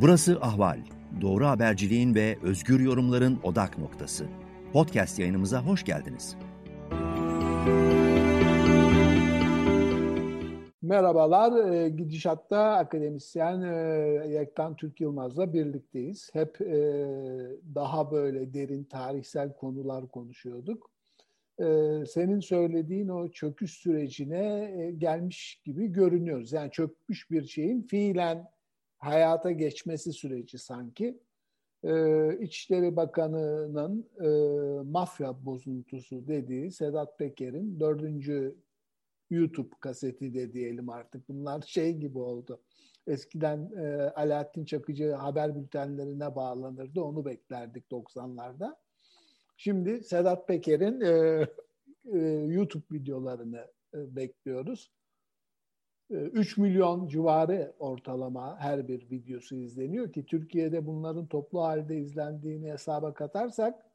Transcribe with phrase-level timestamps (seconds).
[0.00, 0.78] Burası Ahval.
[1.20, 4.26] Doğru haberciliğin ve özgür yorumların odak noktası.
[4.72, 6.36] Podcast yayınımıza hoş geldiniz.
[10.82, 13.74] Merhabalar, e, Gidişat'ta akademisyen e,
[14.28, 16.30] Yektan Türk Yılmaz'la birlikteyiz.
[16.32, 16.76] Hep e,
[17.74, 20.90] daha böyle derin tarihsel konular konuşuyorduk.
[22.08, 26.52] Senin söylediğin o çöküş sürecine gelmiş gibi görünüyoruz.
[26.52, 28.46] Yani çökmüş bir şeyin fiilen
[28.98, 31.18] hayata geçmesi süreci sanki.
[31.84, 34.28] Ee, İçişleri Bakanı'nın e,
[34.82, 38.56] mafya bozuntusu dediği Sedat Peker'in dördüncü
[39.30, 41.28] YouTube kaseti de diyelim artık.
[41.28, 42.62] Bunlar şey gibi oldu.
[43.06, 47.00] Eskiden e, Alaaddin Çakıcı haber bültenlerine bağlanırdı.
[47.00, 48.76] Onu beklerdik 90'larda.
[49.56, 51.46] Şimdi Sedat Peker'in e,
[52.12, 54.90] e, YouTube videolarını e, bekliyoruz.
[56.10, 62.72] 3 ee, milyon civarı ortalama her bir videosu izleniyor ki Türkiye'de bunların toplu halde izlendiğini
[62.72, 63.86] hesaba katarsak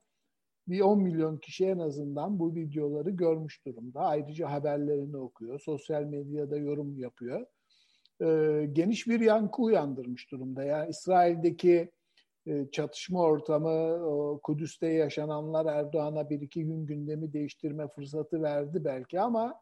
[0.68, 4.00] bir 10 milyon kişi en azından bu videoları görmüş durumda.
[4.00, 7.45] Ayrıca haberlerini okuyor, sosyal medyada yorum yapıyor.
[8.22, 10.64] Ee, geniş bir yankı uyandırmış durumda.
[10.64, 11.92] Yani İsrail'deki
[12.48, 14.00] e, çatışma ortamı,
[14.44, 19.62] Kudüs'te yaşananlar Erdoğan'a bir iki gün gündemi değiştirme fırsatı verdi belki ama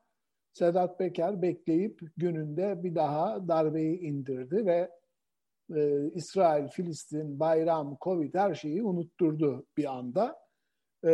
[0.53, 4.89] Sedat Peker bekleyip gününde bir daha darbeyi indirdi ve
[5.75, 10.35] e, İsrail, Filistin, bayram, Covid her şeyi unutturdu bir anda.
[11.05, 11.11] E,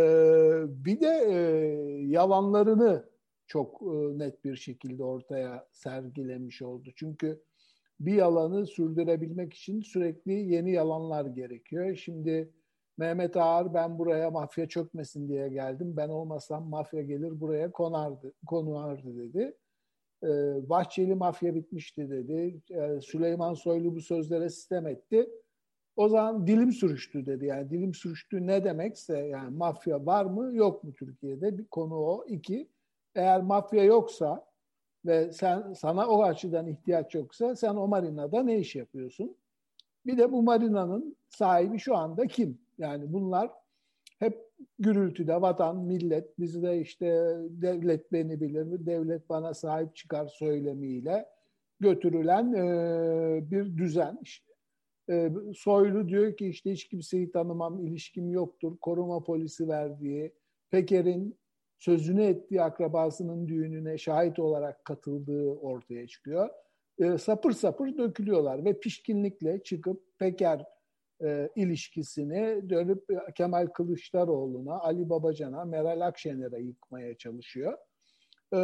[0.67, 1.35] bir de e,
[2.07, 3.09] yalanlarını
[3.47, 6.89] çok e, net bir şekilde ortaya sergilemiş oldu.
[6.95, 7.43] Çünkü
[7.99, 11.95] bir yalanı sürdürebilmek için sürekli yeni yalanlar gerekiyor.
[11.95, 12.53] Şimdi
[12.97, 15.93] Mehmet Ağar ben buraya mafya çökmesin diye geldim.
[15.97, 19.57] Ben olmasam mafya gelir buraya konardı, konuardı dedi.
[20.23, 22.61] Ee, Bahçeli mafya bitmişti dedi.
[22.71, 25.29] Ee, Süleyman Soylu bu sözlere sistem etti.
[25.95, 27.45] O zaman dilim sürüştü dedi.
[27.45, 32.25] Yani dilim sürüştü ne demekse yani mafya var mı yok mu Türkiye'de bir konu o.
[32.27, 32.69] İki,
[33.15, 34.45] eğer mafya yoksa
[35.05, 39.37] ve sen sana o açıdan ihtiyaç yoksa sen o marinada ne iş yapıyorsun?
[40.05, 42.64] Bir de bu marinanın sahibi şu anda kim?
[42.77, 43.51] Yani bunlar
[44.19, 44.45] hep
[44.79, 51.25] gürültüde vatan, millet, bizde işte devlet beni bilir, devlet bana sahip çıkar söylemiyle
[51.79, 54.19] götürülen e, bir düzen.
[55.09, 60.33] E, Soylu diyor ki işte hiç kimseyi tanımam, ilişkim yoktur, koruma polisi verdiği,
[60.71, 61.37] Peker'in
[61.77, 66.49] sözünü ettiği akrabasının düğününe şahit olarak katıldığı ortaya çıkıyor.
[66.99, 70.65] E, sapır sapır dökülüyorlar ve pişkinlikle çıkıp Peker
[71.23, 73.03] e, ilişkisini dönüp
[73.35, 77.77] Kemal Kılıçdaroğlu'na, Ali Babacan'a, Meral Akşener'e yıkmaya çalışıyor.
[78.53, 78.57] E,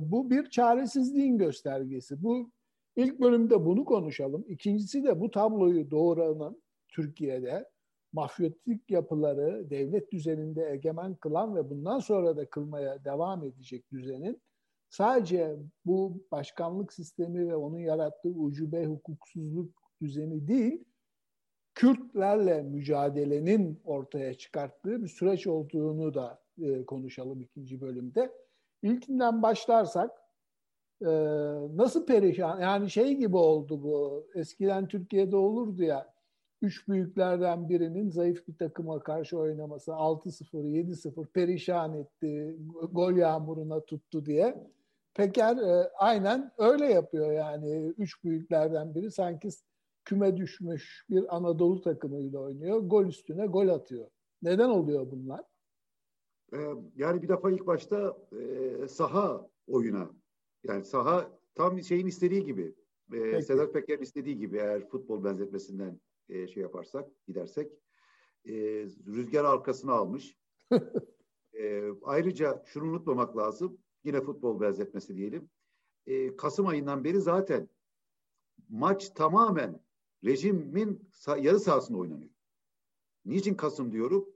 [0.00, 2.22] bu bir çaresizliğin göstergesi.
[2.22, 2.50] Bu
[2.96, 4.44] ilk bölümde bunu konuşalım.
[4.48, 7.68] İkincisi de bu tabloyu doğuranın Türkiye'de
[8.12, 14.42] mafyatik yapıları devlet düzeninde egemen kılan ve bundan sonra da kılmaya devam edecek düzenin
[14.90, 20.84] sadece bu başkanlık sistemi ve onun yarattığı ucube hukuksuzluk düzeni değil,
[21.74, 28.32] Kürtlerle mücadelenin ortaya çıkarttığı bir süreç olduğunu da e, konuşalım ikinci bölümde.
[28.82, 30.10] İlkinden başlarsak
[31.02, 31.10] e,
[31.76, 36.12] nasıl perişan yani şey gibi oldu bu eskiden Türkiye'de olurdu ya
[36.62, 42.56] üç büyüklerden birinin zayıf bir takıma karşı oynaması 6-0 7-0 perişan etti
[42.92, 44.68] gol yağmuruna tuttu diye.
[45.14, 49.48] Peker e, aynen öyle yapıyor yani üç büyüklerden biri sanki
[50.04, 52.78] küme düşmüş bir Anadolu takımıyla oynuyor.
[52.78, 54.06] Gol üstüne gol atıyor.
[54.42, 55.44] Neden oluyor bunlar?
[56.52, 60.10] Ee, yani bir defa ilk başta e, saha oyuna
[60.64, 62.74] yani saha tam şeyin istediği gibi
[63.12, 67.72] e, Sedat Peker'in istediği gibi eğer futbol benzetmesinden e, şey yaparsak gidersek
[68.44, 68.52] e,
[69.06, 70.38] rüzgar arkasına almış.
[71.58, 75.50] e, ayrıca şunu unutmamak lazım yine futbol benzetmesi diyelim.
[76.06, 77.68] E, Kasım ayından beri zaten
[78.68, 79.80] maç tamamen
[80.24, 82.30] rejimin yarı sahasında oynanıyor.
[83.24, 84.28] Niçin Kasım diyorum?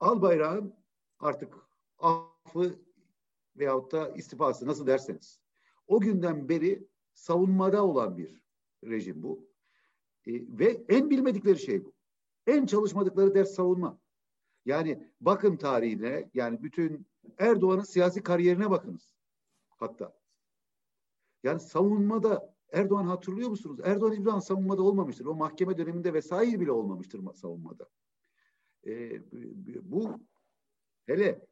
[0.00, 0.74] Al bayrağın
[1.18, 1.54] artık
[1.98, 2.78] affı
[3.56, 5.40] veyahut da istifası nasıl derseniz.
[5.86, 8.42] O günden beri savunmada olan bir
[8.84, 9.48] rejim bu.
[10.26, 11.94] E, ve en bilmedikleri şey bu.
[12.46, 13.98] En çalışmadıkları ders savunma.
[14.64, 17.06] Yani bakın tarihine yani bütün
[17.38, 19.14] Erdoğan'ın siyasi kariyerine bakınız.
[19.68, 20.16] Hatta.
[21.42, 23.80] Yani savunmada Erdoğan hatırlıyor musunuz?
[23.84, 25.26] Erdoğan hiçbir zaman savunmada olmamıştır.
[25.26, 27.88] O mahkeme döneminde vesaire bile olmamıştır savunmada.
[28.86, 29.22] E,
[29.90, 30.20] bu
[31.06, 31.46] hele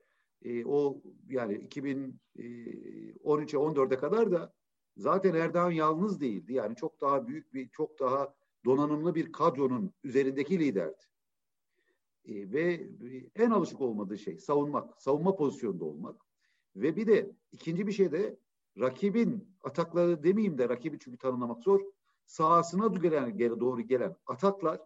[0.45, 4.53] e, o yani 2013'e 14'e kadar da
[4.97, 6.53] zaten Erdoğan yalnız değildi.
[6.53, 8.35] Yani çok daha büyük bir, çok daha
[8.65, 11.05] donanımlı bir kadronun üzerindeki liderdi.
[12.25, 12.89] E, ve
[13.37, 16.23] en alışık olmadığı şey savunmak, savunma pozisyonunda olmak.
[16.77, 18.37] Ve bir de ikinci bir şey de
[18.79, 21.81] rakibin atakları demeyeyim de rakibi çünkü tanımlamak zor.
[22.27, 24.85] Sahasına gelen, doğru gelen atakların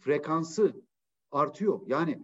[0.00, 0.82] frekansı
[1.30, 1.80] artıyor.
[1.86, 2.22] Yani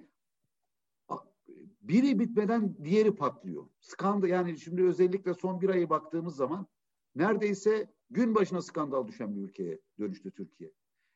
[1.82, 3.68] biri bitmeden diğeri patlıyor.
[3.80, 6.66] Skandal yani şimdi özellikle son bir ayı baktığımız zaman
[7.14, 10.72] neredeyse gün başına skandal düşen bir ülkeye dönüştü Türkiye.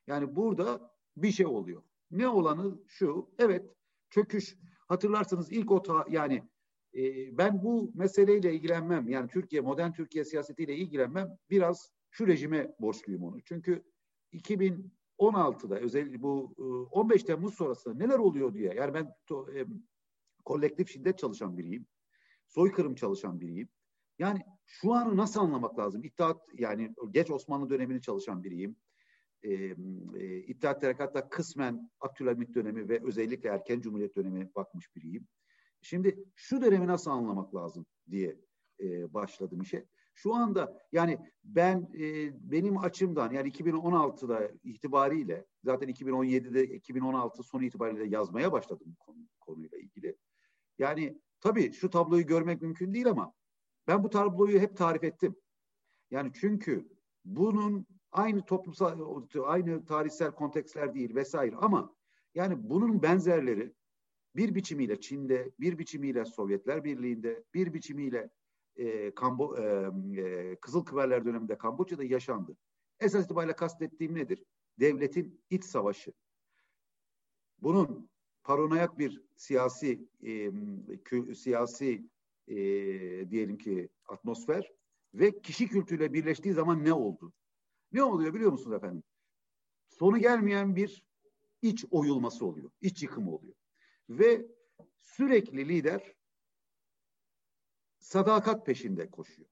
[0.06, 1.82] Yani burada bir şey oluyor.
[2.10, 3.74] Ne olanı şu, evet
[4.10, 4.58] çöküş.
[4.86, 6.48] Hatırlarsınız ilk o ta, yani
[7.32, 9.08] ben bu meseleyle ilgilenmem.
[9.08, 11.38] Yani Türkiye, modern Türkiye siyasetiyle ilgilenmem.
[11.50, 13.40] Biraz şu rejime borçluyum onu.
[13.44, 13.84] Çünkü
[14.32, 16.54] 2016'da özellikle bu
[16.90, 18.74] 15 Temmuz sonrası neler oluyor diye.
[18.74, 19.66] Yani ben to, e,
[20.44, 21.86] kolektif şiddet çalışan biriyim.
[22.46, 23.68] Soykırım çalışan biriyim.
[24.18, 26.04] Yani şu anı nasıl anlamak lazım?
[26.04, 28.76] İttihat yani geç Osmanlı dönemini çalışan biriyim.
[29.42, 35.28] E, e, İttihat Terakat'ta kısmen Abdülhamit dönemi ve özellikle erken Cumhuriyet dönemi bakmış biriyim.
[35.82, 38.40] Şimdi şu dönemi nasıl anlamak lazım diye
[38.80, 39.86] e, başladım işe.
[40.14, 48.06] Şu anda yani ben e, benim açımdan yani 2016'da itibariyle zaten 2017'de 2016 sonu itibariyle
[48.06, 50.16] yazmaya başladım bu konu, konuyla ilgili.
[50.78, 53.32] Yani tabii şu tabloyu görmek mümkün değil ama
[53.86, 55.36] ben bu tabloyu hep tarif ettim.
[56.10, 56.88] Yani çünkü
[57.24, 61.94] bunun aynı toplumsal, aynı tarihsel kontekstler değil vesaire ama
[62.34, 63.74] yani bunun benzerleri
[64.38, 68.30] bir biçimiyle Çin'de, bir biçimiyle Sovyetler Birliği'nde, bir biçimiyle
[68.76, 69.90] e, Kambo, e,
[70.20, 72.56] e, Kızıl Kıverler döneminde Kamboçya'da yaşandı.
[73.00, 74.44] Esas itibariyle kastettiğim nedir?
[74.80, 76.12] Devletin iç savaşı.
[77.62, 78.10] Bunun
[78.44, 80.50] paranoyak bir siyasi e,
[81.04, 82.08] kü, siyasi
[82.48, 82.56] e,
[83.30, 84.72] diyelim ki atmosfer
[85.14, 87.32] ve kişi kültürüyle birleştiği zaman ne oldu?
[87.92, 89.02] Ne oluyor biliyor musunuz efendim?
[89.88, 91.04] Sonu gelmeyen bir
[91.62, 92.70] iç oyulması oluyor.
[92.80, 93.54] iç yıkımı oluyor.
[94.08, 94.46] Ve
[95.00, 96.14] sürekli lider
[97.98, 99.48] sadakat peşinde koşuyor.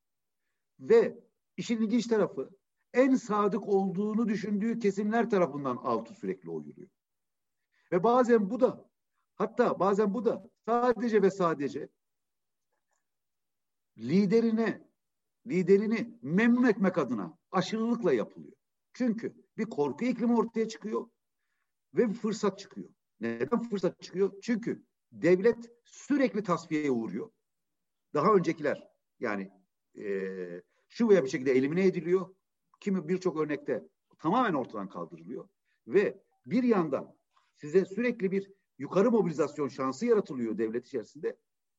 [0.80, 1.18] Ve
[1.56, 2.50] işin ilginç tarafı
[2.94, 6.88] en sadık olduğunu düşündüğü kesimler tarafından altı sürekli oyuluyor.
[7.92, 8.90] Ve bazen bu da
[9.34, 11.88] hatta bazen bu da sadece ve sadece
[13.98, 14.86] liderine
[15.46, 18.56] liderini memnun etmek adına aşırılıkla yapılıyor.
[18.92, 21.08] Çünkü bir korku iklimi ortaya çıkıyor
[21.94, 22.95] ve bir fırsat çıkıyor.
[23.20, 24.32] Neden fırsat çıkıyor?
[24.42, 27.30] Çünkü devlet sürekli tasfiyeye uğruyor.
[28.14, 28.88] Daha öncekiler
[29.20, 29.50] yani
[29.98, 30.26] e,
[30.88, 32.34] şu veya bir şekilde elimine ediliyor.
[32.80, 35.48] Kimi birçok örnekte tamamen ortadan kaldırılıyor.
[35.86, 37.16] Ve bir yandan
[37.56, 41.36] size sürekli bir yukarı mobilizasyon şansı yaratılıyor devlet içerisinde.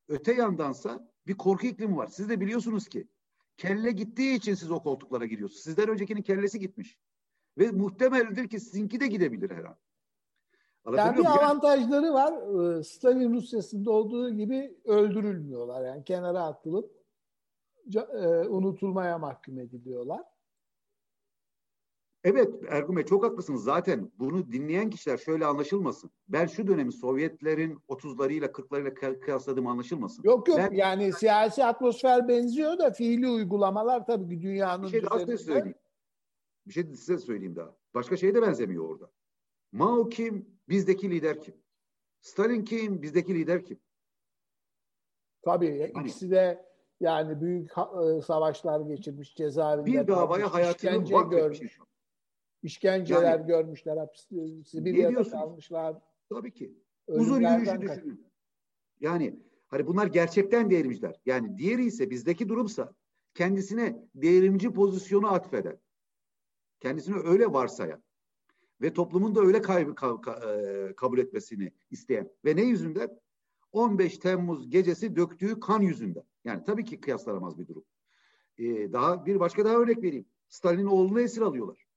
[0.07, 2.07] Öte yandansa bir korku iklimi var.
[2.07, 3.07] Siz de biliyorsunuz ki
[3.57, 5.63] kelle gittiği için siz o koltuklara giriyorsunuz.
[5.63, 6.97] Sizden öncekinin kellesi gitmiş.
[7.57, 9.65] Ve muhtemeldir ki sizinki de gidebilir her.
[10.95, 12.33] Yani bir avantajları var.
[12.33, 15.85] Ee, Stalin Rusyası'nda olduğu gibi öldürülmüyorlar.
[15.85, 16.91] Yani kenara atılıp
[17.95, 20.23] e, unutulmaya mahkum ediliyorlar.
[22.23, 23.63] Evet Ergun Bey çok haklısınız.
[23.63, 26.11] Zaten bunu dinleyen kişiler şöyle anlaşılmasın.
[26.27, 30.23] Ben şu dönemi Sovyetlerin 30'larıyla 40'larıyla kıyasladığım anlaşılmasın.
[30.23, 35.03] Yok yok ben, yani siyasi atmosfer benziyor da fiili uygulamalar tabii ki dünyanın bir şey
[35.03, 35.77] daha size söyleyeyim.
[36.67, 37.75] Bir şey size söyleyeyim daha.
[37.94, 39.09] Başka şey de benzemiyor orada.
[39.71, 40.59] Mao kim?
[40.69, 41.56] Bizdeki lider kim?
[42.19, 43.02] Stalin kim?
[43.02, 43.80] Bizdeki lider kim?
[45.42, 46.66] Tabii hani, ikisi de
[47.00, 50.02] yani büyük e, savaşlar geçirmiş cezaevinde.
[50.02, 51.78] Bir davaya hayatını vakfetmiş.
[52.64, 54.28] İşkenceler yani, görmüşler, hapis,
[54.66, 55.95] Sibirya'da kalmışlar.
[56.30, 56.74] Tabii ki.
[57.07, 58.31] Uzun yürüyüşü düşünün.
[59.00, 61.21] Yani hani bunlar gerçekten devrimciler.
[61.26, 62.94] Yani diğeri ise bizdeki durumsa
[63.33, 65.80] kendisine devrimci pozisyonu atfeden.
[66.80, 68.04] Kendisini öyle varsayan
[68.81, 73.19] ve toplumun da öyle kaybı e, kabul etmesini isteyen ve ne yüzünden?
[73.71, 76.23] 15 Temmuz gecesi döktüğü kan yüzünden.
[76.43, 77.85] Yani tabii ki kıyaslanamaz bir durum.
[78.57, 80.25] Ee, daha bir başka daha örnek vereyim.
[80.49, 81.87] Stalin'in oğlunu esir alıyorlar.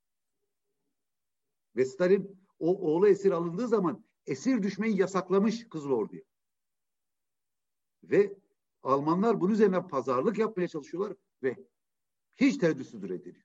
[1.77, 6.23] Ve Stalin o oğlu esir alındığı zaman esir düşmeyi yasaklamış Kızıl Ordu'ya.
[8.03, 8.37] Ve
[8.83, 11.57] Almanlar bunun üzerine pazarlık yapmaya çalışıyorlar ve
[12.37, 13.45] hiç tereddütsüz reddediyor.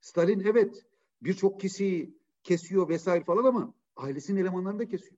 [0.00, 0.86] Stalin evet
[1.22, 5.16] birçok kişiyi kesiyor vesaire falan ama ailesinin elemanlarını da kesiyor.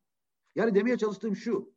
[0.55, 1.73] Yani demeye çalıştığım şu.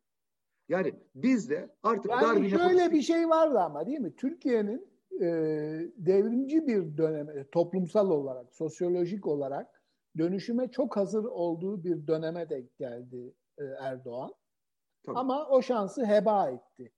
[0.70, 2.92] Yani biz de artık yani Darwin'e şöyle pozitif...
[2.92, 4.16] bir şey vardı ama değil mi?
[4.16, 4.88] Türkiye'nin
[5.22, 5.28] e,
[5.98, 9.82] devrimci bir döneme toplumsal olarak, sosyolojik olarak
[10.18, 14.34] dönüşüme çok hazır olduğu bir döneme denk geldi e, Erdoğan.
[15.04, 15.18] Tabii.
[15.18, 16.92] Ama o şansı heba etti.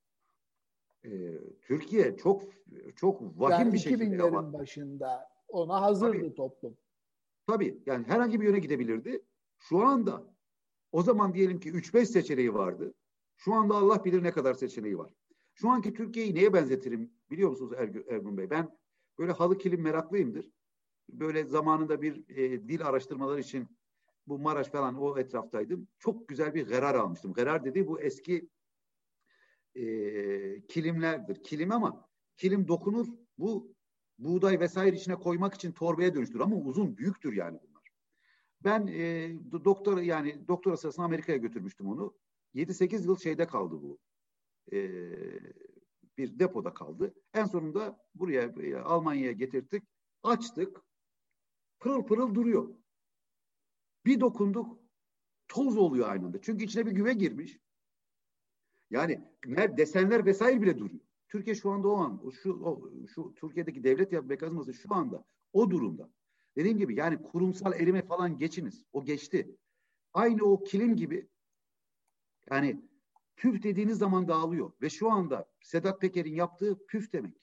[1.06, 1.10] Ee,
[1.62, 2.44] Türkiye çok
[2.96, 6.36] çok vahim yani bir şekilde 2000'lerin başında ona hazırdı Tabii.
[6.36, 6.77] toplum.
[7.48, 9.24] Tabii yani herhangi bir yöne gidebilirdi.
[9.60, 10.36] Şu anda
[10.92, 12.94] o zaman diyelim ki 3-5 seçeneği vardı.
[13.38, 15.13] Şu anda Allah bilir ne kadar seçeneği var.
[15.54, 18.50] Şu anki Türkiye'yi neye benzetirim biliyor musunuz Ergün, Ergun Bey?
[18.50, 18.77] Ben
[19.20, 20.51] böyle halı kilim meraklıyımdır.
[21.10, 23.68] Böyle zamanında bir e, dil araştırmaları için
[24.27, 25.88] bu Maraş falan o etraftaydım.
[26.00, 27.34] Çok güzel bir gerar almıştım.
[27.34, 28.50] Gerar dediği bu eski
[29.75, 29.86] e,
[30.68, 31.44] kilimlerdir.
[31.44, 33.08] Kilim ama kilim dokunur.
[33.38, 33.76] Bu
[34.18, 37.84] buğday vesaire içine koymak için torbaya dönüştür ama uzun, büyüktür yani bunlar.
[38.64, 42.18] Ben e, doktor yani doktora sırasında Amerika'ya götürmüştüm onu.
[42.56, 44.00] 7-8 yıl şeyde kaldı bu.
[44.74, 44.80] E,
[46.18, 47.14] bir depoda kaldı.
[47.34, 49.84] En sonunda buraya e, Almanya'ya getirdik.
[50.24, 50.82] Açtık.
[51.80, 52.76] Pırıl pırıl duruyor.
[54.06, 54.80] Bir dokunduk
[55.48, 56.42] toz oluyor aynı anda.
[56.42, 57.60] Çünkü içine bir güve girmiş.
[58.90, 59.22] Yani
[59.54, 61.07] desenler vesaire bile duruyor.
[61.27, 65.72] Türkiye şu anda o an, şu, o, şu Türkiye'deki devlet yapı mekanizması şu anda o
[65.72, 66.10] durumda.
[66.55, 68.86] Dediğim gibi yani kurumsal erime falan geçiniz.
[68.93, 69.57] O geçti.
[70.13, 71.29] Aynı o kilim gibi
[72.51, 72.81] yani
[73.36, 74.72] püf dediğiniz zaman dağılıyor.
[74.81, 77.38] Ve şu anda Sedat Peker'in yaptığı püf demek.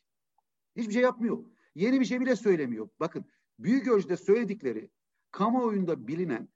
[0.77, 1.45] Hiçbir şey yapmıyor.
[1.75, 2.89] Yeni bir şey bile söylemiyor.
[3.01, 3.25] Bakın
[3.59, 4.91] büyük ölçüde söyledikleri
[5.31, 6.49] kamuoyunda bilinen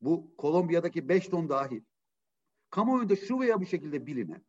[0.00, 1.82] bu Kolombiya'daki 5 ton dahil
[2.70, 4.44] kamuoyunda şu veya bu şekilde bilinen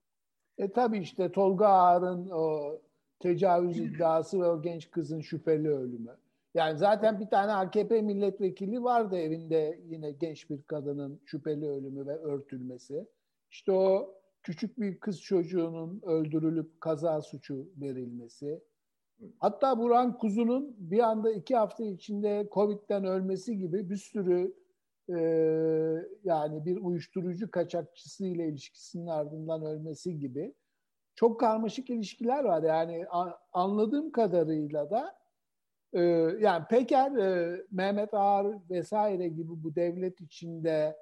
[0.60, 2.78] e tabi işte Tolga Ağar'ın o
[3.20, 6.18] tecavüz iddiası ve o genç kızın şüpheli ölümü.
[6.54, 12.16] Yani zaten bir tane AKP milletvekili vardı evinde yine genç bir kadının şüpheli ölümü ve
[12.16, 13.08] örtülmesi.
[13.52, 18.62] İşte o küçük bir kız çocuğunun öldürülüp kaza suçu verilmesi.
[19.40, 24.54] Hatta Burhan Kuzu'nun bir anda iki hafta içinde Covid'den ölmesi gibi bir sürü
[25.10, 25.20] e,
[26.24, 30.54] yani bir uyuşturucu kaçakçısı ile ilişkisinin ardından ölmesi gibi
[31.16, 32.64] çok karmaşık ilişkiler var.
[32.64, 33.06] Yani
[33.54, 35.20] anladığım kadarıyla da
[35.94, 36.02] e,
[36.40, 40.98] yani Peker, e, Mehmet Ağar vesaire gibi bu devlet içinde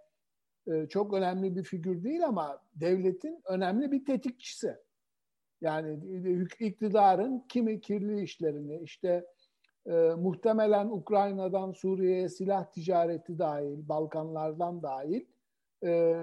[0.67, 4.75] e, çok önemli bir figür değil ama devletin önemli bir tetikçisi.
[5.61, 5.99] Yani
[6.59, 9.25] iktidarın kimi kirli işlerini işte
[9.87, 15.25] e, muhtemelen Ukrayna'dan Suriye'ye silah ticareti dahil, Balkanlardan dahil
[15.83, 16.13] e,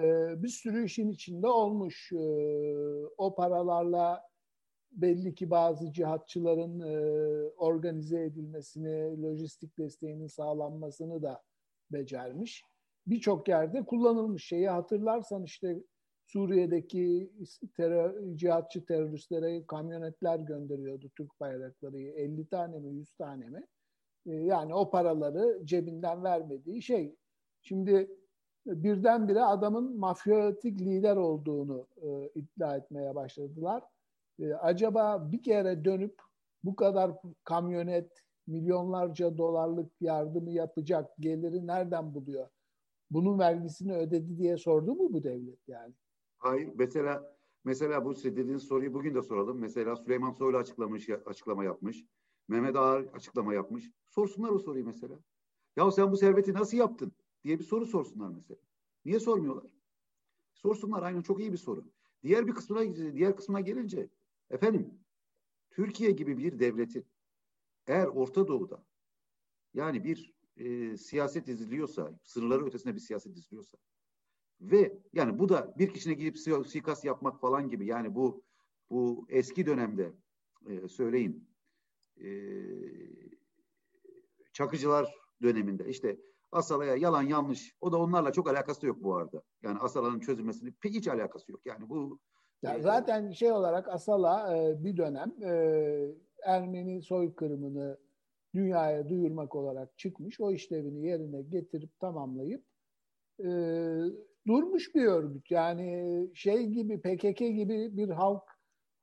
[0.43, 2.11] bir sürü işin içinde olmuş.
[2.11, 2.17] E,
[3.17, 4.23] o paralarla
[4.91, 6.97] belli ki bazı cihatçıların e,
[7.57, 11.43] organize edilmesini, lojistik desteğinin sağlanmasını da
[11.91, 12.63] becermiş.
[13.07, 15.83] Birçok yerde kullanılmış şeyi hatırlarsan işte
[16.25, 17.31] Suriye'deki
[17.77, 21.97] terör, cihatçı teröristlere kamyonetler gönderiyordu Türk bayrakları.
[21.97, 23.67] 50 tane mi 100 tane mi?
[24.25, 27.15] Ee, yani o paraları cebinden vermediği şey.
[27.61, 28.11] Şimdi
[28.65, 33.83] birdenbire adamın mafyatik lider olduğunu e, iddia etmeye başladılar.
[34.39, 36.21] E, acaba bir kere dönüp
[36.63, 37.11] bu kadar
[37.43, 42.49] kamyonet milyonlarca dolarlık yardımı yapacak geliri nereden buluyor?
[43.11, 45.93] Bunun vergisini ödedi diye sordu mu bu devlet yani?
[46.37, 46.69] Hayır.
[46.75, 49.59] Mesela mesela bu dediğiniz soruyu bugün de soralım.
[49.59, 52.05] Mesela Süleyman Soylu açıklamış, açıklama yapmış.
[52.47, 53.91] Mehmet Ağar açıklama yapmış.
[54.05, 55.19] Sorsunlar o soruyu mesela.
[55.75, 57.11] Ya sen bu serveti nasıl yaptın
[57.43, 58.59] diye bir soru sorsunlar mesela.
[59.05, 59.71] Niye sormuyorlar?
[60.53, 61.85] Sorsunlar aynen çok iyi bir soru.
[62.23, 64.09] Diğer bir kısmına diğer kısmına gelince
[64.49, 64.99] efendim
[65.69, 67.05] Türkiye gibi bir devletin
[67.87, 68.85] eğer Orta Doğu'da
[69.73, 73.77] yani bir e, siyaset izliyorsa, sınırları ötesinde bir siyaset izliyorsa
[74.61, 78.43] ve yani bu da bir kişine gidip suikast yapmak falan gibi yani bu
[78.89, 80.13] bu eski dönemde
[80.69, 81.49] e, söyleyin
[82.23, 82.29] e,
[84.53, 86.17] Çakıcılar döneminde işte
[86.51, 89.43] Asala'ya yalan yanlış o da onlarla çok alakası yok bu arada.
[89.63, 91.61] Yani Asala'nın çözülmesinin hiç alakası yok.
[91.65, 92.19] Yani bu
[92.63, 95.51] ya e, zaten şey olarak Asala e, bir dönem e,
[96.43, 97.97] Ermeni soykırımını
[98.53, 100.39] dünyaya duyurmak olarak çıkmış.
[100.39, 102.63] O işlevini yerine getirip tamamlayıp
[103.39, 103.49] e,
[104.47, 105.51] durmuş bir örgüt.
[105.51, 108.43] Yani şey gibi PKK gibi bir halk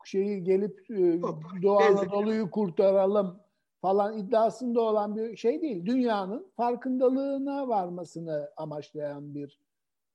[0.05, 1.23] şeyi gelip e,
[1.63, 3.41] Doğu Anadolu'yu kurtaralım
[3.81, 5.87] falan iddiasında olan bir şey değil.
[5.87, 9.59] Dünyanın farkındalığına varmasını amaçlayan bir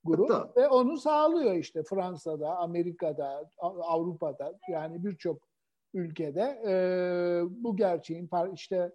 [0.04, 5.48] grup Hatta, ve onu sağlıyor işte Fransa'da, Amerika'da, Avrupa'da yani birçok
[5.94, 6.72] ülkede e,
[7.64, 8.92] bu gerçeğin işte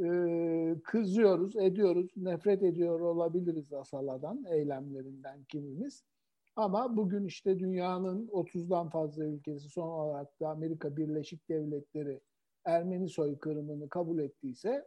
[0.00, 6.04] e, kızıyoruz, ediyoruz, nefret ediyor olabiliriz Asala'dan, eylemlerinden kimimiz.
[6.56, 12.20] Ama bugün işte dünyanın 30'dan fazla ülkesi son olarak da Amerika Birleşik Devletleri
[12.64, 14.84] Ermeni soykırımını kabul ettiyse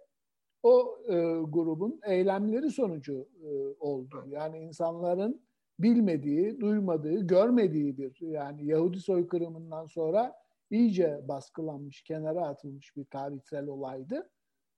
[0.64, 1.14] o e,
[1.50, 3.50] grubun eylemleri sonucu e,
[3.80, 4.26] oldu.
[4.28, 5.42] Yani insanların
[5.80, 10.36] bilmediği, duymadığı, görmediği bir yani Yahudi soykırımından sonra
[10.70, 14.30] iyice baskılanmış, kenara atılmış bir tarihsel olaydı.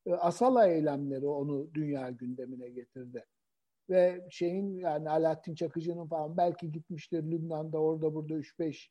[0.05, 3.25] E, Asala eylemleri onu dünya gündemine getirdi.
[3.89, 8.89] Ve şeyin yani Alaaddin Çakıcı'nın falan belki gitmiştir Lübnan'da orada burada 3-5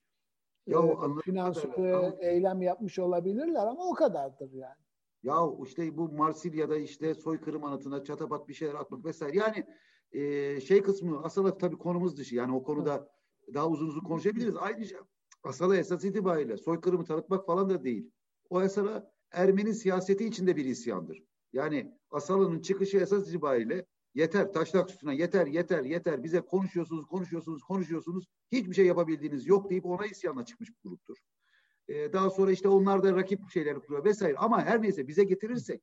[0.67, 4.83] ya e, finanslı eylem yapmış olabilirler ama o kadardır yani.
[5.23, 9.37] Ya işte bu Marsilya'da işte soykırım anıtına çatapat bir şeyler atmak vesaire.
[9.37, 9.67] Yani
[10.13, 12.37] e, şey kısmı Asala tabii konumuz dışı.
[12.37, 13.55] Yani o konuda evet.
[13.55, 14.57] daha uzun uzun konuşabiliriz.
[14.57, 14.97] Ayrıca
[15.45, 18.11] Asala esas itibariyle soykırımı tanıtmak falan da değil.
[18.51, 21.23] O esara Ermeni siyaseti içinde bir isyandır.
[21.53, 28.27] Yani Asala'nın çıkışı esas itibariyle yeter taşlak üstüne yeter yeter yeter bize konuşuyorsunuz konuşuyorsunuz konuşuyorsunuz
[28.53, 31.17] hiçbir şey yapabildiğiniz yok deyip ona isyanla çıkmış bir gruptur.
[31.89, 35.83] Ee, daha sonra işte onlar da rakip şeyler kuruyor vesaire ama her neyse bize getirirsek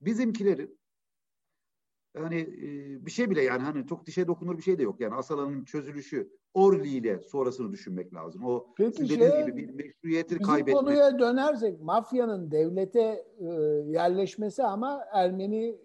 [0.00, 0.78] bizimkilerin
[2.22, 2.66] hani e,
[3.06, 5.00] bir şey bile yani hani çok dişe dokunur bir şey de yok.
[5.00, 8.44] Yani Asala'nın çözülüşü Orli ile sonrasını düşünmek lazım.
[8.44, 10.76] O Peki şey, gibi bir meşruiyeti kaybetmek.
[10.76, 13.46] konuya dönersek mafyanın devlete e,
[13.86, 15.78] yerleşmesi ama Ermeni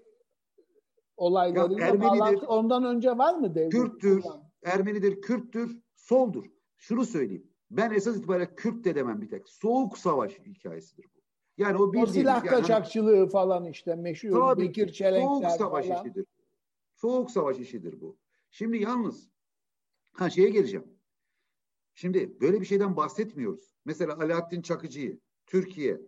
[1.18, 3.72] olaylarıyla ya, bağlantı ondan önce var mı devlet?
[3.72, 4.24] Kürttür,
[4.64, 6.46] Ermenidir, Kürttür, soldur.
[6.78, 7.48] Şunu söyleyeyim.
[7.72, 9.50] Ben esas itibariyle Kürt de demem bir tek.
[9.50, 11.21] Soğuk savaş hikayesidir bu.
[11.58, 15.88] Yani o, o silah yani, kaçakçılığı hani, falan işte meşhur tabii, Bekir Çelenkler Soğuk savaş
[15.88, 16.06] falan.
[16.06, 16.26] işidir.
[16.96, 18.18] Soğuk savaş işidir bu.
[18.52, 19.30] Şimdi yalnız
[20.14, 20.88] ha şeye geleceğim.
[21.94, 23.76] Şimdi böyle bir şeyden bahsetmiyoruz.
[23.86, 26.02] Mesela Alaaddin Çakıcı'yı Türkiye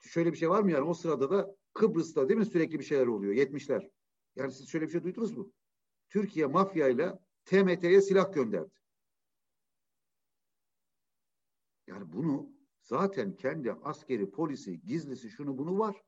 [0.00, 3.06] şöyle bir şey var mı yani o sırada da Kıbrıs'ta değil mi sürekli bir şeyler
[3.06, 3.90] oluyor 70'ler.
[4.36, 5.52] Yani siz şöyle bir şey duydunuz mu?
[6.08, 8.74] Türkiye mafyayla TMT'ye silah gönderdi.
[11.86, 12.53] Yani bunu
[12.84, 16.02] zaten kendi askeri, polisi, gizlisi şunu bunu var.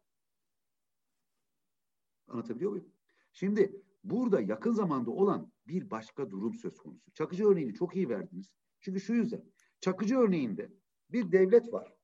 [2.29, 2.93] Anlatabiliyor muyum?
[3.33, 7.11] Şimdi burada yakın zamanda olan bir başka durum söz konusu.
[7.15, 8.53] Çakıcı örneğini çok iyi verdiniz.
[8.81, 9.45] Çünkü şu yüzden
[9.81, 10.73] Çakıcı örneğinde
[11.11, 11.95] bir devlet var.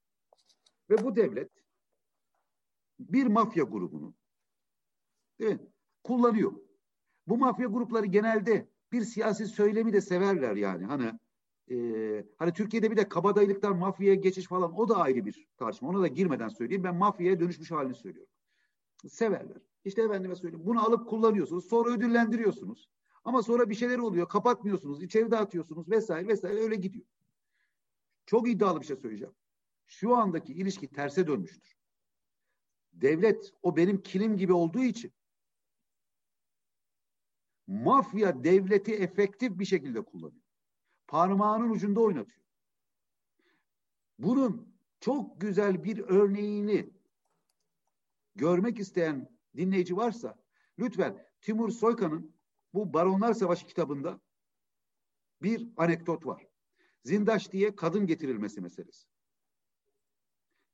[0.90, 1.50] Ve bu devlet
[2.98, 4.14] bir mafya grubunu
[5.38, 5.72] değil mi,
[6.04, 6.52] kullanıyor.
[7.26, 10.84] Bu mafya grupları genelde bir siyasi söylemi de severler yani.
[10.84, 11.12] Hani
[11.72, 15.88] e, hani Türkiye'de bir de kabadayılıktan mafyaya geçiş falan o da ayrı bir tartışma.
[15.88, 16.84] Ona da girmeden söyleyeyim.
[16.84, 18.32] Ben mafyaya dönüşmüş halini söylüyorum.
[19.08, 19.62] Severler.
[19.84, 20.66] İşte efendime söyleyeyim.
[20.66, 21.68] Bunu alıp kullanıyorsunuz.
[21.68, 22.88] Sonra ödüllendiriyorsunuz.
[23.24, 24.28] Ama sonra bir şeyler oluyor.
[24.28, 25.02] Kapatmıyorsunuz.
[25.02, 27.06] içeri dağıtıyorsunuz vesaire vesaire öyle gidiyor.
[28.26, 29.34] Çok iddialı bir şey söyleyeceğim.
[29.86, 31.76] Şu andaki ilişki terse dönmüştür.
[32.92, 35.12] Devlet o benim kilim gibi olduğu için
[37.66, 40.41] mafya devleti efektif bir şekilde kullanıyor.
[41.12, 42.46] Parmağının ucunda oynatıyor.
[44.18, 46.90] Bunun çok güzel bir örneğini
[48.34, 50.38] görmek isteyen dinleyici varsa
[50.78, 52.34] lütfen Timur Soykan'ın
[52.74, 54.20] bu Baronlar Savaşı kitabında
[55.42, 56.46] bir anekdot var.
[57.04, 59.08] Zindaş diye kadın getirilmesi meselesi.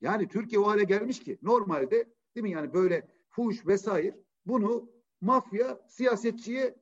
[0.01, 5.81] Yani Türkiye o hale gelmiş ki normalde değil mi yani böyle fuş vesaire bunu mafya
[5.89, 6.79] siyasetçiye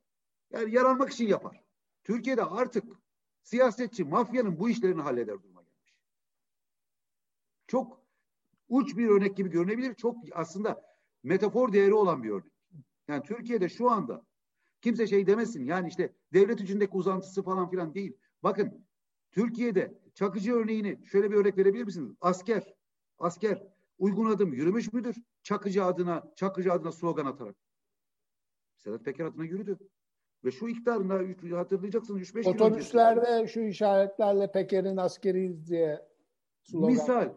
[0.50, 1.64] yani yaranmak için yapar.
[2.04, 3.05] Türkiye'de artık
[3.46, 5.96] siyasetçi mafyanın bu işlerini halleder duruma gelmiş.
[7.66, 8.02] Çok
[8.68, 9.94] uç bir örnek gibi görünebilir.
[9.94, 10.82] Çok aslında
[11.22, 12.52] metafor değeri olan bir örnek.
[13.08, 14.26] Yani Türkiye'de şu anda
[14.80, 18.16] kimse şey demesin yani işte devlet içindeki uzantısı falan filan değil.
[18.42, 18.86] Bakın
[19.32, 22.12] Türkiye'de çakıcı örneğini şöyle bir örnek verebilir misiniz?
[22.20, 22.74] Asker,
[23.18, 23.66] asker
[23.98, 25.16] uygun adım yürümüş müdür?
[25.42, 27.56] Çakıcı adına, çakıcı adına slogan atarak.
[28.76, 29.78] Sedat Peker adına yürüdü.
[30.46, 31.08] Ve şu iktidarın
[31.54, 36.00] hatırlayacaksınız 3-5 Otobüslerde şu işaretlerle Peker'in askeriyiz diye
[36.62, 36.90] slogan.
[36.90, 37.34] Misal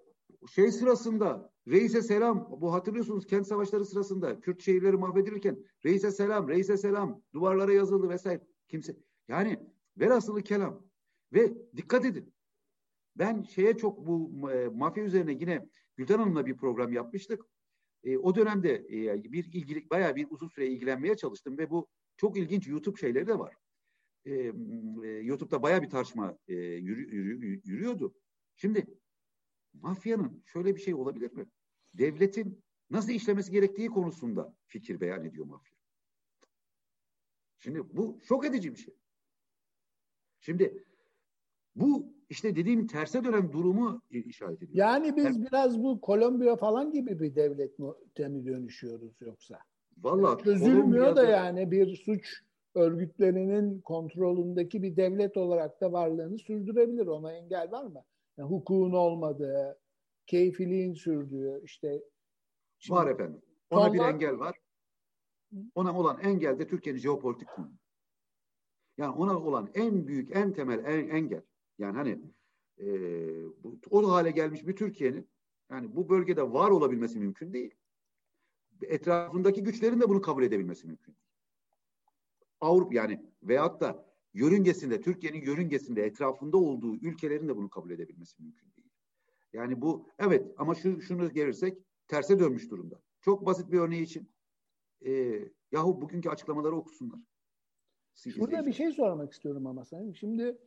[0.56, 6.78] şey sırasında Reis'e selam bu hatırlıyorsunuz kent savaşları sırasında Kürt şehirleri mahvedilirken Reis'e selam, Reis'e
[6.78, 8.42] selam duvarlara yazıldı vesaire.
[8.68, 8.96] Kimse
[9.28, 9.60] yani
[9.98, 10.84] velhasılı kelam
[11.34, 12.34] ve dikkat edin
[13.16, 17.46] ben şeye çok bu e, mafya üzerine yine Gülten Hanım'la bir program yapmıştık.
[18.04, 22.38] E, o dönemde e, bir ilgili bayağı bir uzun süre ilgilenmeye çalıştım ve bu çok
[22.38, 23.56] ilginç YouTube şeyleri de var.
[24.26, 24.32] E,
[25.04, 28.16] e, YouTube'da bayağı bir tartışma e, yürü, yürü, yürüyordu.
[28.56, 28.86] Şimdi
[29.74, 31.46] mafyanın şöyle bir şey olabilir mi?
[31.94, 35.78] Devletin nasıl işlemesi gerektiği konusunda fikir beyan ediyor mafya.
[37.60, 38.96] Şimdi bu şok edici bir şey.
[40.40, 40.86] Şimdi
[41.80, 44.88] bu işte dediğim terse dönen durumu işaret ediyor.
[44.88, 49.60] Yani biz yani, biraz bu Kolombiya falan gibi bir devlet mi dönüşüyoruz yoksa?
[49.98, 52.44] Vallahi çözülmüyor da yani bir suç
[52.76, 57.08] örgütlerinin kontrolündeki bir devlet olarak da varlığını sürdürebilir.
[57.08, 58.04] Ona engel var mı?
[58.38, 59.80] Yani hukukun olmadığı,
[60.28, 62.04] keyfiliğin sürdüğü işte
[62.90, 63.42] var efendim.
[63.72, 63.94] Ona tonlar...
[63.94, 64.56] bir engel var.
[65.76, 67.74] Ona olan engel de Türkiye'nin jeopolitik konumu.
[68.98, 71.42] Yani ona olan en büyük, en temel en, engel.
[71.80, 72.22] Yani hani
[72.80, 72.88] e,
[73.64, 75.30] bu, o hale gelmiş bir Türkiye'nin
[75.70, 77.76] yani bu bölgede var olabilmesi mümkün değil
[78.82, 81.16] etrafındaki güçlerin de bunu kabul edebilmesi mümkün.
[82.62, 88.72] Avrupa yani veyahut da yörüngesinde, Türkiye'nin yörüngesinde etrafında olduğu ülkelerin de bunu kabul edebilmesi mümkün
[88.78, 88.90] değil.
[89.54, 93.02] Yani bu evet ama şu, şunu gelirsek terse dönmüş durumda.
[93.22, 94.32] Çok basit bir örneği için
[95.06, 95.40] e,
[95.72, 97.20] yahu bugünkü açıklamaları okusunlar.
[98.38, 100.12] Burada bir şey sormak istiyorum ama sen.
[100.12, 100.58] Şimdi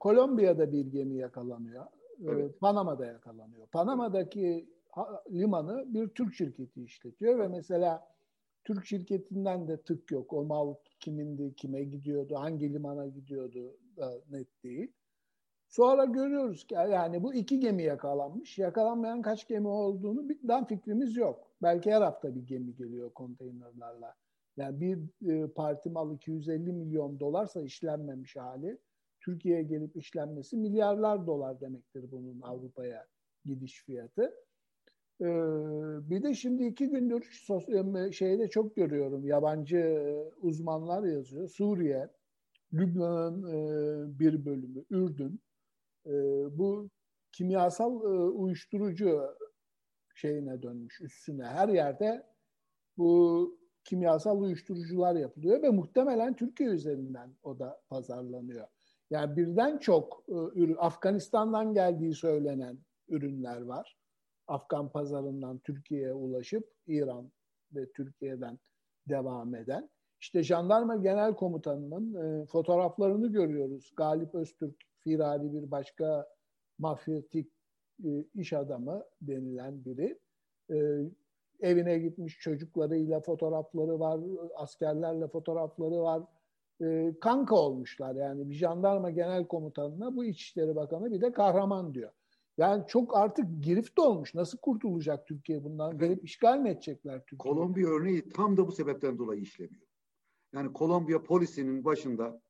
[0.00, 1.84] Kolombiya'da bir gemi yakalanıyor.
[2.28, 2.60] Evet.
[2.60, 3.66] Panama'da yakalanıyor.
[3.66, 4.68] Panama'daki
[5.30, 8.08] limanı bir Türk şirketi işletiyor ve mesela
[8.64, 10.32] Türk şirketinden de tık yok.
[10.32, 14.92] O mal kimindi, kime gidiyordu, hangi limana gidiyordu da net değil.
[15.68, 18.58] Sonra görüyoruz ki yani bu iki gemi yakalanmış.
[18.58, 21.50] Yakalanmayan kaç gemi olduğunu birden fikrimiz yok.
[21.62, 24.14] Belki her hafta bir gemi geliyor konteynerlarla.
[24.56, 24.98] Yani bir
[25.30, 28.78] e, parti mal 250 milyon dolarsa işlenmemiş hali
[29.24, 33.06] Türkiye'ye gelip işlenmesi milyarlar dolar demektir bunun Avrupa'ya
[33.44, 34.34] gidiş fiyatı.
[35.20, 35.24] Ee,
[36.10, 37.46] bir de şimdi iki gündür
[38.06, 41.48] e, şeyde çok görüyorum yabancı e, uzmanlar yazıyor.
[41.48, 42.08] Suriye,
[42.72, 45.40] Lübnan'ın e, bir bölümü, Ürdün
[46.58, 46.90] bu
[47.32, 48.00] kimyasal
[48.34, 49.20] uyuşturucu
[50.14, 51.44] şeyine dönmüş üstüne.
[51.44, 52.26] Her yerde
[52.96, 58.66] bu kimyasal uyuşturucular yapılıyor ve muhtemelen Türkiye üzerinden o da pazarlanıyor.
[59.12, 63.96] Yani birden çok ürün, Afganistan'dan geldiği söylenen ürünler var.
[64.46, 67.32] Afgan pazarından Türkiye'ye ulaşıp İran
[67.74, 68.58] ve Türkiye'den
[69.08, 69.90] devam eden.
[70.20, 73.92] İşte jandarma genel komutanının e, fotoğraflarını görüyoruz.
[73.96, 76.28] Galip Öztürk firari bir başka
[76.78, 77.52] mafyatik
[78.04, 80.18] e, iş adamı denilen biri.
[80.70, 80.76] E,
[81.60, 84.20] evine gitmiş çocuklarıyla fotoğrafları var,
[84.56, 86.22] askerlerle fotoğrafları var.
[86.82, 92.12] E, kanka olmuşlar yani bir jandarma genel komutanına bu İçişleri Bakanı bir de kahraman diyor.
[92.58, 94.34] Yani çok artık girift olmuş.
[94.34, 95.98] Nasıl kurtulacak Türkiye bundan?
[95.98, 97.38] Gelip işgal mi edecekler Türkiye?
[97.38, 99.86] Kolombiya örneği tam da bu sebepten dolayı işlemiyor.
[100.52, 102.42] Yani Kolombiya polisinin başında,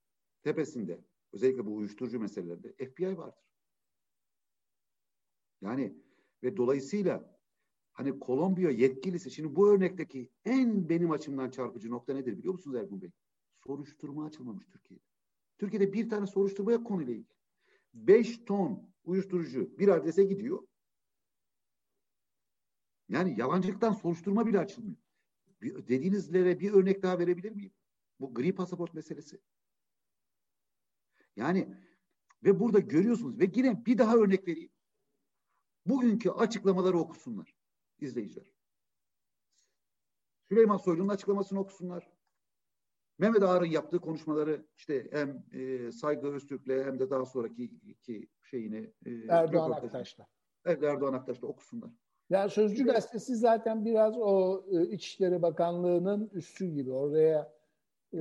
[0.42, 1.00] tepesinde,
[1.32, 3.44] özellikle bu uyuşturucu meselelerinde FBI vardır.
[5.60, 5.96] Yani
[6.42, 7.38] ve dolayısıyla
[7.92, 13.02] hani Kolombiya yetkilisi, şimdi bu örnekteki en benim açımdan çarpıcı nokta nedir biliyor musunuz Ergun
[13.02, 13.10] Bey?
[13.66, 15.04] Soruşturma açılmamış Türkiye'de.
[15.58, 17.34] Türkiye'de bir tane soruşturma yok konuyla ilgili.
[17.94, 20.66] Beş ton uyuşturucu bir adrese gidiyor.
[23.08, 24.96] Yani yalancılıktan soruşturma bile açılmıyor.
[25.62, 27.72] Bir, dediğinizlere bir örnek daha verebilir miyim?
[28.20, 29.40] Bu gri pasaport meselesi.
[31.36, 31.76] Yani
[32.44, 34.70] ve burada görüyorsunuz ve yine bir daha örnek vereyim.
[35.86, 37.54] Bugünkü açıklamaları okusunlar
[37.98, 38.52] izleyiciler.
[40.48, 42.21] Süleyman Soylu'nun açıklamasını okusunlar.
[43.22, 48.92] Mehmet Ağar'ın yaptığı konuşmaları işte hem e, Saygı Öztürk'le hem de daha sonraki iki şeyini
[49.06, 50.26] e, Erdoğan Aktaş'la.
[50.64, 51.90] Evet Erdoğan Aktaş'la okusunlar.
[52.30, 56.92] Yani Sözcü Gazetesi zaten biraz o e, İçişleri Bakanlığı'nın üssü gibi.
[56.92, 57.52] Oraya
[58.14, 58.20] e,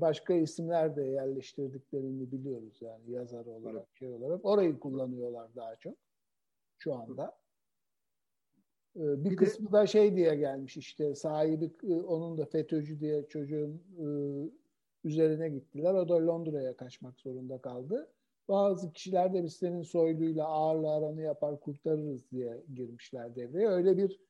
[0.00, 4.44] başka isimler de yerleştirdiklerini biliyoruz yani yazar olarak, şey olarak.
[4.44, 5.94] Orayı kullanıyorlar daha çok
[6.78, 7.38] şu anda.
[8.98, 13.00] E, bir, bir kısmı de, da şey diye gelmiş işte sahibi e, onun da FETÖ'cü
[13.00, 14.06] diye çocuğun e,
[15.04, 15.94] üzerine gittiler.
[15.94, 18.08] O da Londra'ya kaçmak zorunda kaldı.
[18.48, 23.68] Bazı kişiler de biz senin soyluyla ağırla aranı yapar kurtarırız diye girmişler devreye.
[23.68, 24.20] Öyle bir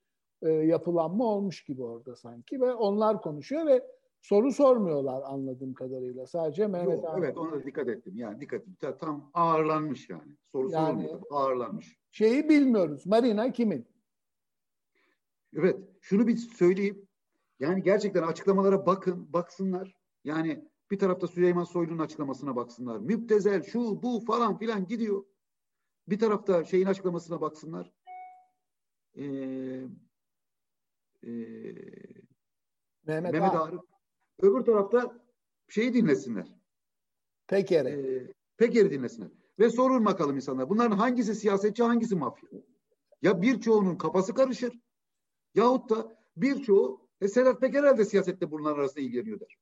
[0.43, 3.87] e, yapılanma olmuş gibi orada sanki ve onlar konuşuyor ve
[4.21, 6.27] soru sormuyorlar anladığım kadarıyla.
[6.27, 8.13] Sadece Mehmet Yok, Evet ona dikkat ettim.
[8.17, 8.77] Yani dikkat ettim.
[9.01, 10.37] Tam ağırlanmış yani.
[10.53, 11.23] Soru yani, sormuyor.
[11.31, 11.99] Ağırlanmış.
[12.11, 13.07] Şeyi bilmiyoruz.
[13.07, 13.87] Marina kimin?
[15.57, 15.77] Evet.
[16.01, 17.09] Şunu bir söyleyeyim.
[17.61, 19.95] Yani gerçekten açıklamalara bakın, baksınlar.
[20.25, 22.99] Yani bir tarafta Süleyman Soylu'nun açıklamasına baksınlar.
[22.99, 25.25] Müptezel şu bu falan filan gidiyor.
[26.09, 27.93] Bir tarafta şeyin açıklamasına baksınlar.
[29.17, 29.25] Ee,
[31.23, 31.31] e,
[33.07, 33.81] Mehmet, Mehmet Arif.
[34.41, 35.25] Öbür tarafta
[35.69, 36.55] şeyi dinlesinler.
[37.47, 37.89] Peker'i.
[37.89, 39.31] Ee, Peker'i dinlesinler.
[39.59, 40.71] Ve sorun bakalım insanlar.
[40.71, 42.49] Bunların hangisi siyasetçi hangisi mafya?
[43.23, 44.73] Ya birçoğunun kafası karışır.
[45.59, 49.59] Yahut da birçoğu e, Sedat Peker herhalde siyasette bunların arasında ilgileniyor der.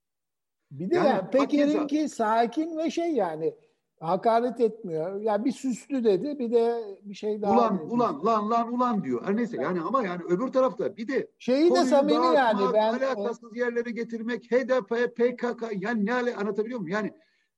[0.70, 3.54] Bir de yani, yani Peker'inki sakin ve şey yani
[4.00, 5.20] hakaret etmiyor.
[5.20, 7.52] Ya bir süslü dedi bir de bir şey daha.
[7.52, 7.84] Ulan dedi.
[7.84, 9.24] ulan lan lan ulan diyor.
[9.24, 13.56] Her neyse yani ama yani öbür tarafta bir de şeyi de samimi yani ben alakasız
[13.56, 16.92] yerlere getirmek HDP PKK yani ne ale anlatabiliyor muyum?
[16.92, 17.12] Yani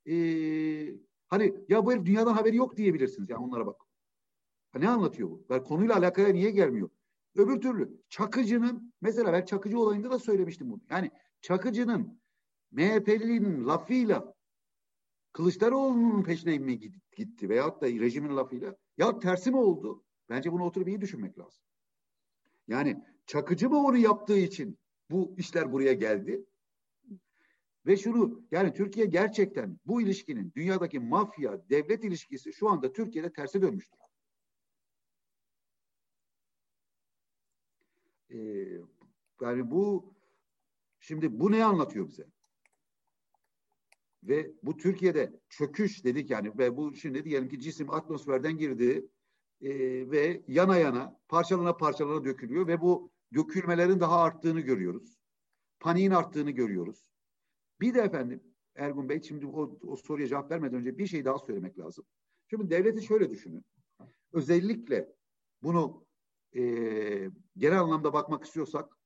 [0.06, 0.14] e,
[1.28, 3.76] hani ya bu dünyadan haberi yok diyebilirsiniz yani onlara bak.
[4.78, 5.44] Ne anlatıyor bu?
[5.50, 6.90] Yani konuyla alakaya niye gelmiyor?
[7.34, 10.80] Öbür türlü Çakıcı'nın mesela ben Çakıcı olayında da söylemiştim bunu.
[10.90, 11.10] Yani
[11.40, 12.20] Çakıcı'nın
[12.70, 14.34] MHP'linin lafıyla
[15.32, 16.78] Kılıçdaroğlu'nun peşine mi
[17.16, 20.04] gitti veyahut da rejimin lafıyla ya tersi mi oldu?
[20.28, 21.62] Bence bunu oturup iyi düşünmek lazım.
[22.68, 24.78] Yani Çakıcı mı onu yaptığı için
[25.10, 26.44] bu işler buraya geldi?
[27.86, 33.62] Ve şunu yani Türkiye gerçekten bu ilişkinin dünyadaki mafya devlet ilişkisi şu anda Türkiye'de terse
[33.62, 33.98] dönmüştür.
[38.30, 38.38] Ee,
[39.40, 40.14] yani bu
[41.00, 42.26] şimdi bu ne anlatıyor bize?
[44.22, 49.08] Ve bu Türkiye'de çöküş dedik yani ve bu şimdi diyelim ki cisim atmosferden girdi
[49.60, 49.70] e,
[50.10, 55.18] ve yana yana parçalana parçalana dökülüyor ve bu dökülmelerin daha arttığını görüyoruz.
[55.80, 57.06] Paniğin arttığını görüyoruz.
[57.80, 58.42] Bir de efendim
[58.74, 62.04] Ergun Bey şimdi o, o soruya cevap vermeden önce bir şey daha söylemek lazım.
[62.50, 63.64] Şimdi devleti şöyle düşünün.
[64.32, 65.12] Özellikle
[65.62, 66.06] bunu
[66.56, 66.62] e,
[67.58, 68.98] genel anlamda bakmak istiyorsak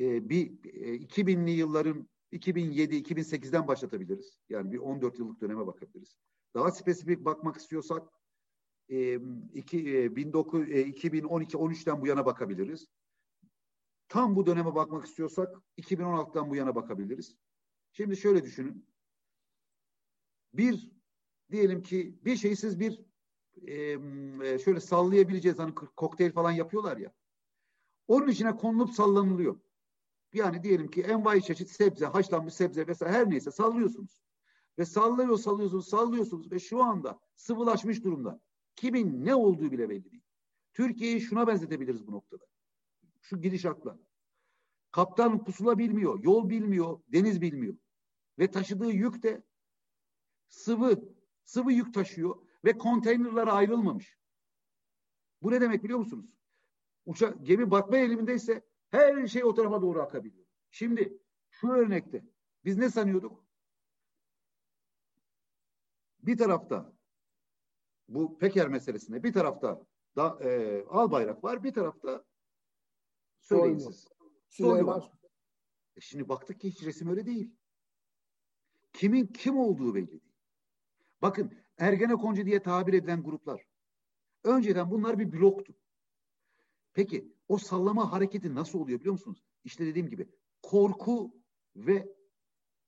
[0.00, 4.38] e, bir e, 2000'li yılların 2007-2008'den başlatabiliriz.
[4.48, 6.16] Yani bir 14 yıllık döneme bakabiliriz.
[6.54, 8.08] Daha spesifik bakmak istiyorsak
[8.88, 9.18] e,
[9.54, 12.86] iki, e, 19, e, 2012-13'ten bu yana bakabiliriz.
[14.08, 17.36] Tam bu döneme bakmak istiyorsak 2016'dan bu yana bakabiliriz.
[17.92, 18.86] Şimdi şöyle düşünün.
[20.54, 20.90] Bir
[21.50, 23.00] diyelim ki bir şeyi siz bir
[23.66, 27.12] e, şöyle sallayabileceğiz hani kokteyl falan yapıyorlar ya.
[28.08, 29.60] Onun içine konulup sallanılıyor.
[30.32, 34.22] Yani diyelim ki envai çeşit sebze, haşlanmış sebze vesaire her neyse sallıyorsunuz.
[34.78, 38.40] Ve sallıyor, sallıyorsunuz, sallıyorsunuz ve şu anda sıvılaşmış durumda.
[38.76, 40.22] Kimin ne olduğu bile belli değil.
[40.72, 42.44] Türkiye'yi şuna benzetebiliriz bu noktada.
[43.20, 43.98] Şu gidişatla.
[44.90, 47.76] Kaptan pusula bilmiyor, yol bilmiyor, deniz bilmiyor.
[48.38, 49.42] Ve taşıdığı yük de
[50.48, 51.14] sıvı,
[51.44, 54.18] sıvı yük taşıyor ve konteynerlara ayrılmamış.
[55.42, 56.26] Bu ne demek biliyor musunuz?
[57.06, 60.44] Uçak, gemi batma eğilimindeyse her şey o tarafa doğru akabiliyor.
[60.70, 61.18] Şimdi
[61.50, 62.24] şu örnekte
[62.64, 63.44] biz ne sanıyorduk?
[66.22, 66.92] Bir tarafta
[68.08, 69.86] bu Peker meselesinde bir tarafta
[70.16, 72.24] da, e, al bayrak var bir tarafta
[73.40, 74.08] söyleyin siz.
[74.48, 75.02] Süleyman.
[75.96, 77.56] E şimdi baktık ki hiç resim öyle değil.
[78.92, 80.24] Kimin kim olduğu belli değil.
[81.22, 83.66] Bakın Ergenekoncu diye tabir edilen gruplar.
[84.44, 85.74] Önceden bunlar bir bloktu.
[86.94, 89.44] Peki o sallama hareketi nasıl oluyor biliyor musunuz?
[89.64, 90.28] İşte dediğim gibi
[90.62, 91.34] korku
[91.76, 92.08] ve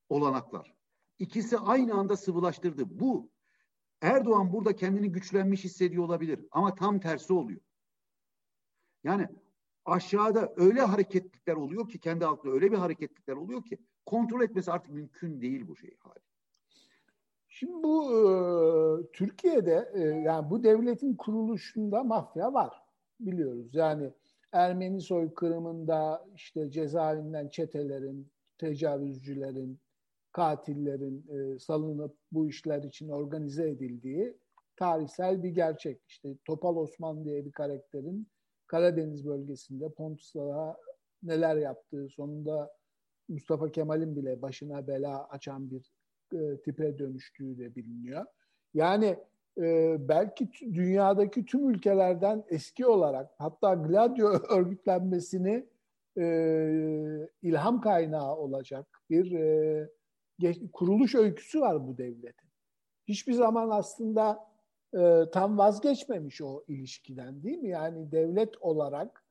[0.09, 0.75] olanaklar.
[1.19, 3.01] İkisi aynı anda sıvılaştırdı.
[3.01, 3.31] Bu
[4.01, 7.61] Erdoğan burada kendini güçlenmiş hissediyor olabilir ama tam tersi oluyor.
[9.05, 9.29] Yani
[9.85, 14.91] aşağıda öyle hareketlikler oluyor ki kendi altında öyle bir hareketlikler oluyor ki kontrol etmesi artık
[14.91, 16.21] mümkün değil bu şey hali.
[17.49, 18.21] Şimdi bu e,
[19.13, 22.86] Türkiye'de e, yani bu devletin kuruluşunda mafya var
[23.21, 23.75] biliyoruz.
[23.75, 24.13] Yani
[24.53, 29.81] Ermeni soykırımında işte cezaevinden çetelerin, tecavüzcülerin,
[30.33, 34.37] katillerin e, salınıp bu işler için organize edildiği
[34.77, 36.01] tarihsel bir gerçek.
[36.09, 38.29] İşte Topal Osman diye bir karakterin
[38.67, 40.77] Karadeniz bölgesinde Pontuslara
[41.23, 42.71] neler yaptığı, sonunda
[43.29, 45.93] Mustafa Kemal'in bile başına bela açan bir
[46.33, 48.27] e, tipe dönüştüğü de biliniyor.
[48.75, 49.19] Yani
[49.59, 55.67] e, belki dünyadaki tüm ülkelerden eski olarak hatta Gladio örgütlenmesini
[56.19, 59.89] e, ilham kaynağı olacak bir e,
[60.73, 62.49] kuruluş öyküsü var bu devletin.
[63.09, 64.47] Hiçbir zaman aslında
[64.95, 67.69] e, tam vazgeçmemiş o ilişkiden değil mi?
[67.69, 69.25] Yani devlet olarak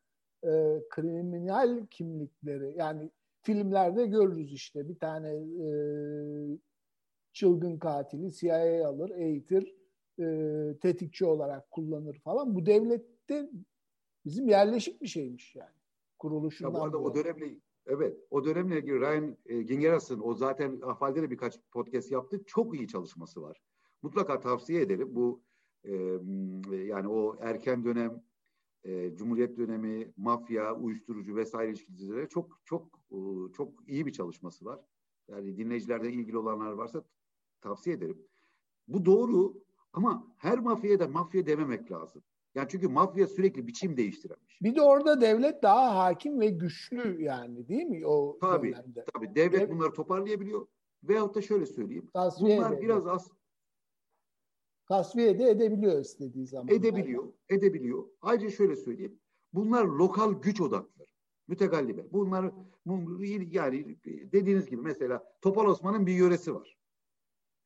[0.43, 3.11] e, kriminal kimlikleri yani
[3.41, 5.67] filmlerde görürüz işte bir tane e,
[7.33, 9.75] çılgın katili CIA alır, eğitir,
[10.19, 12.55] e, tetikçi olarak kullanır falan.
[12.55, 13.49] Bu devlette
[14.25, 15.75] bizim yerleşik bir şeymiş yani.
[16.19, 16.73] Kuruluşundan.
[16.73, 21.21] Ya bu arada o dönemle evet o dönemle ilgili Ryan e, Gingeras'ın o zaten Afal'de
[21.21, 22.43] de birkaç podcast yaptı.
[22.45, 23.61] Çok iyi çalışması var.
[24.01, 25.15] Mutlaka tavsiye ederim.
[25.15, 25.41] Bu
[25.83, 25.93] e,
[26.75, 28.23] yani o erken dönem
[28.83, 33.17] e, Cumhuriyet dönemi, mafya, uyuşturucu vesaire ilişkileri çok çok e,
[33.53, 34.79] çok iyi bir çalışması var.
[35.27, 37.03] Yani dinleyicilerden ilgili olanlar varsa
[37.61, 38.27] tavsiye ederim.
[38.87, 39.64] Bu doğru
[39.95, 42.23] ama her mafyaya da mafya dememek lazım.
[42.55, 44.61] Yani çünkü mafya sürekli biçim değiştiremiş.
[44.61, 49.05] Bir de orada devlet daha hakim ve güçlü yani değil mi o tabii, dönemde?
[49.13, 49.69] Tabii devlet Dev...
[49.69, 50.67] bunları toparlayabiliyor.
[51.03, 52.09] Veyahut da şöyle söyleyeyim.
[52.13, 53.31] Tasfiye bunlar biraz az
[54.87, 56.75] tasfiye de edebiliyor istediği zaman.
[56.75, 58.05] Edebiliyor, edebiliyor.
[58.21, 59.19] Ayrıca şöyle söyleyeyim.
[59.53, 61.07] Bunlar lokal güç odakları.
[61.47, 62.13] Mütegallibe.
[62.13, 62.51] Bunlar
[63.51, 63.97] yani
[64.31, 66.77] dediğiniz gibi mesela Topal Osman'ın bir yöresi var.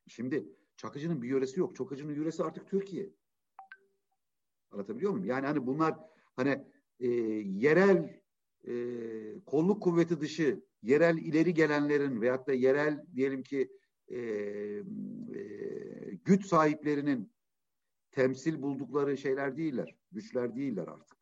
[0.08, 0.48] Şimdi
[0.80, 1.76] Çakıcı'nın bir yöresi yok.
[1.76, 3.10] Çakıcı'nın yöresi artık Türkiye.
[4.70, 5.26] Anlatabiliyor muyum?
[5.26, 5.94] Yani hani bunlar
[6.36, 6.64] hani
[7.00, 8.20] e, yerel
[8.68, 8.74] e,
[9.46, 13.72] kolluk kuvveti dışı yerel ileri gelenlerin veyahut da yerel diyelim ki
[14.08, 14.82] e, e,
[16.24, 17.32] güç sahiplerinin
[18.10, 19.96] temsil buldukları şeyler değiller.
[20.12, 21.18] Güçler değiller artık.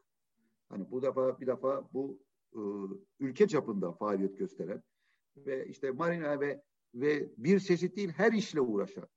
[0.69, 2.61] Hani bu defa bir defa bu e,
[3.21, 4.83] ülke çapında faaliyet gösteren
[5.37, 6.63] ve işte marina ve
[6.95, 9.09] ve bir çeşit değil her işle uğraşan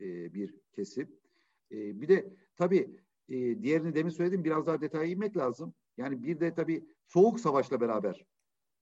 [0.00, 1.08] e, bir kesim.
[1.70, 5.74] E, bir de tabii e, diğerini demin söyledim biraz daha detaya inmek lazım.
[5.96, 8.26] Yani bir de tabii soğuk savaşla beraber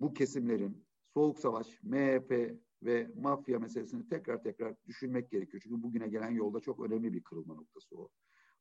[0.00, 5.62] bu kesimlerin soğuk savaş, MHP ve mafya meselesini tekrar tekrar düşünmek gerekiyor.
[5.62, 8.08] Çünkü bugüne gelen yolda çok önemli bir kırılma noktası o.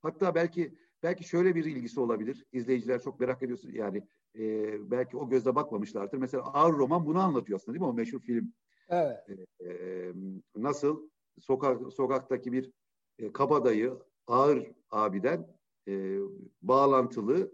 [0.01, 2.45] Hatta belki belki şöyle bir ilgisi olabilir.
[2.51, 6.17] İzleyiciler çok merak ediyorsun yani e, belki o gözle bakmamışlardır.
[6.17, 7.87] Mesela Ağır Roman bunu anlatıyor aslında değil mi?
[7.87, 8.53] O meşhur film.
[8.89, 9.17] Evet.
[9.59, 10.13] E, e,
[10.55, 12.71] nasıl sokak sokaktaki bir
[13.19, 13.93] e, kabadayı
[14.27, 15.55] Ağır abiden
[15.87, 16.19] e,
[16.61, 17.51] bağlantılı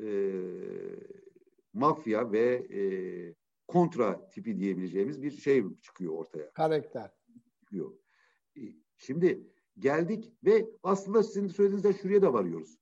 [0.00, 0.08] e,
[1.72, 2.82] mafya ve e,
[3.68, 6.52] kontra tipi diyebileceğimiz bir şey çıkıyor ortaya.
[6.52, 7.10] Karakter.
[7.60, 7.92] Çıkıyor.
[8.56, 8.60] E,
[8.96, 12.78] şimdi geldik ve aslında sizin söylediğinizde şuraya da varıyoruz.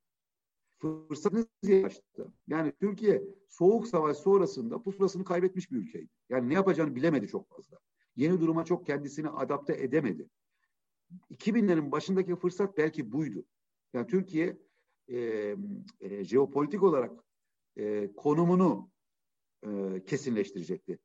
[0.78, 2.32] Fırsatınız yaşta.
[2.46, 6.10] Yani Türkiye soğuk savaş sonrasında pusulasını kaybetmiş bir ülkeydi.
[6.28, 7.78] Yani ne yapacağını bilemedi çok fazla.
[8.18, 10.28] Yeni duruma çok kendisini adapte edemedi.
[11.30, 13.44] 2000'lerin başındaki fırsat belki buydu.
[13.92, 14.58] Yani Türkiye
[15.08, 15.18] e,
[16.00, 17.24] e, jeopolitik olarak
[17.76, 18.90] e, konumunu
[19.66, 20.98] e, kesinleştirecekti.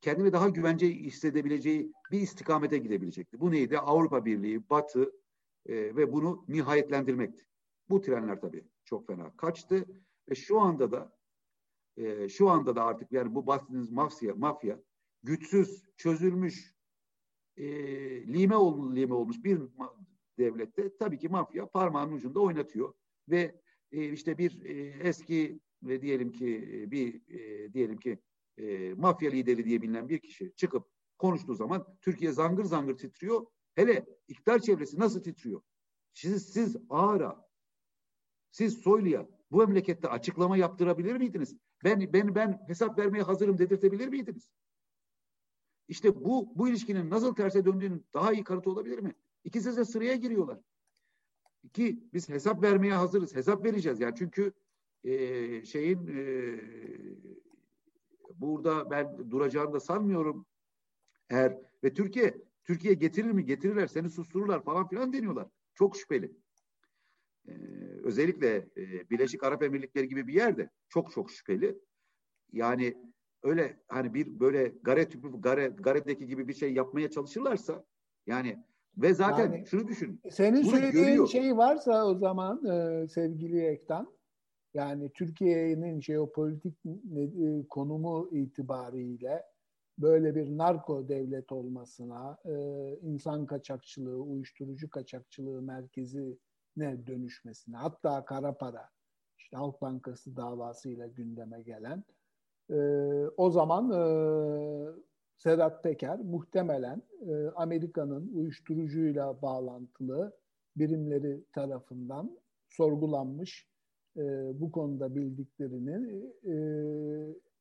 [0.00, 3.40] Kendini daha güvence hissedebileceği bir istikamete gidebilecekti.
[3.40, 3.78] Bu neydi?
[3.78, 5.12] Avrupa Birliği, Batı
[5.66, 7.46] e, ve bunu nihayetlendirmekti.
[7.88, 9.84] Bu trenler tabii çok fena kaçtı
[10.30, 11.16] ve şu anda da
[11.96, 14.78] e, şu anda da artık yani bu bahsettiğiniz mafya, mafya
[15.22, 16.74] güçsüz, çözülmüş,
[17.56, 17.66] e,
[18.26, 19.60] lime, ol, lime olmuş bir
[20.38, 22.94] devlette tabii ki mafya parmağının ucunda oynatıyor
[23.28, 23.60] ve
[23.92, 24.72] e, işte bir e,
[25.08, 28.18] eski ve diyelim ki e, bir e, diyelim ki
[28.58, 30.86] e, mafya lideri diye bilinen bir kişi çıkıp
[31.18, 33.46] konuştuğu zaman Türkiye zangır zangır titriyor.
[33.74, 35.62] Hele iktidar çevresi nasıl titriyor?
[36.14, 37.48] Siz, siz ağıra,
[38.50, 41.56] siz Soylu'ya bu memlekette açıklama yaptırabilir miydiniz?
[41.84, 44.50] Ben ben ben hesap vermeye hazırım dedirtebilir miydiniz?
[45.92, 49.14] İşte bu bu ilişkinin nasıl terse döndüğünün daha iyi kanıtı olabilir mi?
[49.44, 50.58] İkisi de sıraya giriyorlar.
[51.72, 53.36] Ki biz hesap vermeye hazırız.
[53.36, 54.52] Hesap vereceğiz yani çünkü
[55.04, 56.24] e, şeyin e,
[58.34, 60.46] burada ben duracağını da sanmıyorum.
[61.30, 63.44] Eğer ve Türkiye Türkiye getirir mi?
[63.44, 65.48] Getirirler, seni sustururlar falan filan deniyorlar.
[65.74, 66.32] Çok şüpheli.
[67.48, 67.52] Ee,
[68.02, 71.78] özellikle e, Birleşik Arap Emirlikleri gibi bir yerde çok çok şüpheli.
[72.52, 73.11] Yani
[73.42, 77.84] öyle hani bir böyle gare tüpü gare garedeki gibi bir şey yapmaya çalışırlarsa
[78.26, 78.64] yani
[78.96, 80.20] ve zaten yani, şunu düşün.
[80.30, 81.26] Senin söylediğin görüyor.
[81.26, 84.12] şey varsa o zaman e, sevgili Ektan
[84.74, 89.42] yani Türkiye'nin jeopolitik e, konumu itibariyle
[89.98, 92.54] böyle bir narko devlet olmasına, e,
[93.02, 98.90] insan kaçakçılığı, uyuşturucu kaçakçılığı merkezine dönüşmesine, hatta kara para,
[99.38, 102.04] işte Halk Bankası davasıyla gündeme gelen,
[102.72, 102.78] e,
[103.36, 104.02] o zaman e,
[105.36, 110.36] Sedat Peker muhtemelen e, Amerika'nın uyuşturucuyla bağlantılı
[110.76, 113.68] birimleri tarafından sorgulanmış
[114.16, 114.20] e,
[114.60, 116.54] bu konuda bildiklerini e,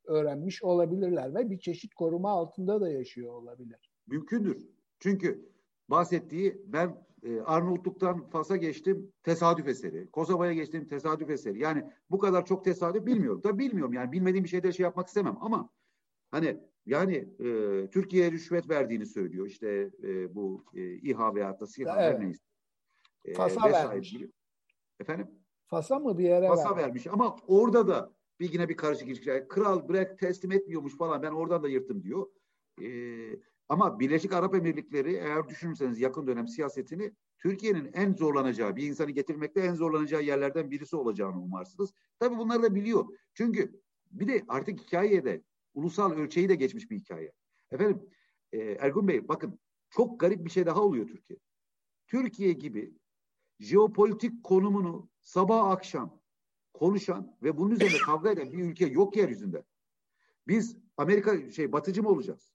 [0.06, 3.91] öğrenmiş olabilirler ve bir çeşit koruma altında da yaşıyor olabilir.
[4.08, 4.67] Mümkündür.
[5.00, 5.50] Çünkü
[5.89, 10.12] bahsettiği ben e, Arnavutluk'tan Fas'a geçtim tesadüf eseri.
[10.12, 11.60] Kosova'ya geçtim tesadüf eseri.
[11.60, 13.41] Yani bu kadar çok tesadüf bilmiyorum.
[13.41, 15.69] Tabii bilmiyorum yani bilmediğim bir şeyde şey yapmak istemem ama
[16.31, 19.47] hani yani e, Türkiye'ye rüşvet verdiğini söylüyor.
[19.47, 22.13] İşte e, bu e, İHA veyahut da SİHA evet.
[22.13, 22.43] her neyse.
[23.25, 24.15] E, Fas'a vermiş.
[24.99, 25.27] Efendim?
[25.67, 26.84] Fas'a mı bir yere Fas'a vermiş.
[26.84, 29.45] vermiş ama orada da bir yine bir karışık ilişki.
[29.49, 32.27] Kral bırak teslim etmiyormuş falan ben oradan da yırttım diyor.
[32.81, 33.39] Ee,
[33.71, 39.60] ama Birleşik Arap Emirlikleri eğer düşünürseniz yakın dönem siyasetini Türkiye'nin en zorlanacağı, bir insanı getirmekte
[39.62, 41.93] en zorlanacağı yerlerden birisi olacağını umarsınız.
[42.19, 43.05] Tabii bunları da biliyor.
[43.34, 43.81] Çünkü
[44.12, 47.31] bir de artık hikayeye de ulusal ölçeği de geçmiş bir hikaye.
[47.71, 48.10] Efendim
[48.51, 51.39] e, Ergun Bey bakın çok garip bir şey daha oluyor Türkiye.
[52.08, 52.93] Türkiye gibi
[53.60, 56.21] jeopolitik konumunu sabah akşam
[56.73, 59.63] konuşan ve bunun üzerine kavga eden bir ülke yok yeryüzünde.
[60.48, 62.54] Biz Amerika şey batıcı mı olacağız?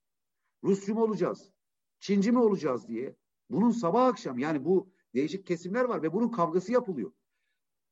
[0.63, 1.51] Rusçu mu olacağız?
[1.99, 3.15] Çinci mi olacağız diye
[3.49, 7.11] bunun sabah akşam yani bu değişik kesimler var ve bunun kavgası yapılıyor.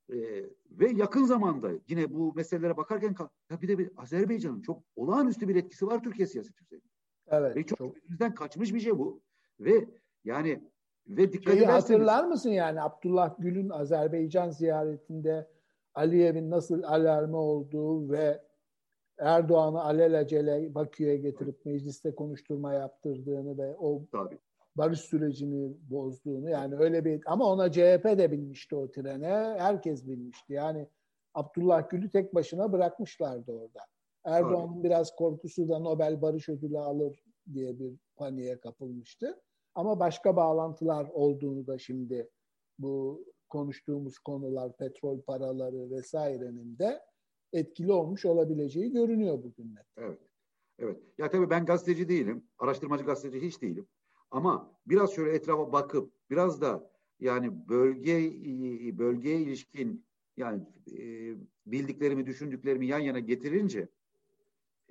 [0.09, 0.15] Ee,
[0.71, 3.15] ve yakın zamanda yine bu meselelere bakarken
[3.49, 6.87] ya bir de bir Azerbaycan'ın çok olağanüstü bir etkisi var Türkiye siyaseti üzerinde.
[7.27, 7.55] Evet.
[7.55, 8.09] Ve çok, çok.
[8.09, 9.21] bizden kaçmış bir şey bu.
[9.59, 9.89] Ve
[10.23, 10.69] yani
[11.07, 11.83] ve dikkat Şeyi ederseniz...
[11.83, 15.47] hatırlar mısın yani Abdullah Gül'ün Azerbaycan ziyaretinde
[15.93, 18.41] Aliyev'in nasıl alarmı olduğu ve
[19.17, 24.37] Erdoğan'ı alelacele Bakü'ye getirip mecliste konuşturma yaptırdığını ve o Tabii.
[24.75, 30.53] barış sürecini bozduğunu yani öyle bir ama ona CHP de binmişti o trene herkes binmişti
[30.53, 30.87] yani
[31.33, 33.79] Abdullah Gül'ü tek başına bırakmışlardı orada.
[34.25, 39.41] Erdoğan'ın biraz korkusu da Nobel Barış Ödülü alır diye bir paniğe kapılmıştı.
[39.75, 42.29] Ama başka bağlantılar olduğunu da şimdi
[42.79, 47.01] bu konuştuğumuz konular, petrol paraları vesairenin de
[47.55, 49.85] etkili olmuş olabileceği görünüyor bugünler.
[49.97, 50.19] Evet.
[50.79, 50.97] Evet.
[51.17, 52.43] Ya tabii ben gazeteci değilim.
[52.57, 53.87] Araştırmacı gazeteci hiç değilim.
[54.31, 58.33] Ama biraz şöyle etrafa bakıp biraz da yani bölge
[58.97, 60.05] bölgeye ilişkin
[60.37, 61.01] yani e,
[61.65, 63.89] bildiklerimi, düşündüklerimi yan yana getirince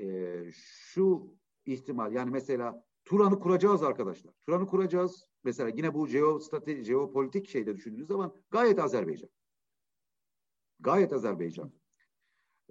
[0.00, 1.36] e, şu
[1.66, 4.34] ihtimal yani mesela Turan'ı kuracağız arkadaşlar.
[4.46, 5.28] Turan'ı kuracağız.
[5.44, 9.30] Mesela yine bu jeostrateji, jeopolitik şeyde düşündüğünüz zaman gayet Azerbaycan.
[10.80, 11.72] Gayet Azerbaycan.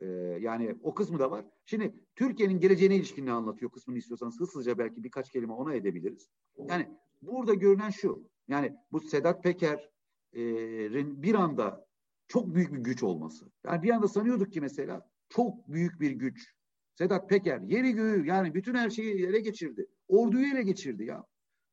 [0.02, 0.06] Ee,
[0.40, 1.46] yani o kısmı da var.
[1.66, 6.30] Şimdi Türkiye'nin geleceğine ilişkin ne anlatıyor kısmını istiyorsanız hızlıca belki birkaç kelime ona edebiliriz.
[6.70, 6.90] Yani
[7.22, 8.30] burada görünen şu.
[8.48, 11.88] Yani bu Sedat Peker'in bir anda
[12.28, 13.52] çok büyük bir güç olması.
[13.66, 16.54] Yani bir anda sanıyorduk ki mesela çok büyük bir güç.
[16.96, 19.88] Sedat Peker yeri göğü yani bütün her şeyi ele geçirdi.
[20.08, 21.24] Orduyu ele geçirdi ya.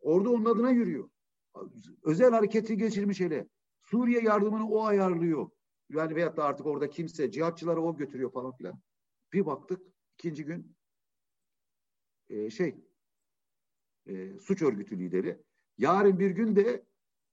[0.01, 1.11] Ordu onun adına yürüyor.
[2.05, 3.49] Özel hareketi geçirmiş hele.
[3.83, 5.51] Suriye yardımını o ayarlıyor.
[5.91, 8.81] Yani veyahut da artık orada kimse cihatçıları o götürüyor falan filan.
[9.33, 9.83] Bir baktık
[10.19, 10.77] ikinci gün
[12.29, 12.77] e, şey
[14.07, 15.43] e, suç örgütü lideri.
[15.79, 16.85] Yarın bir gün de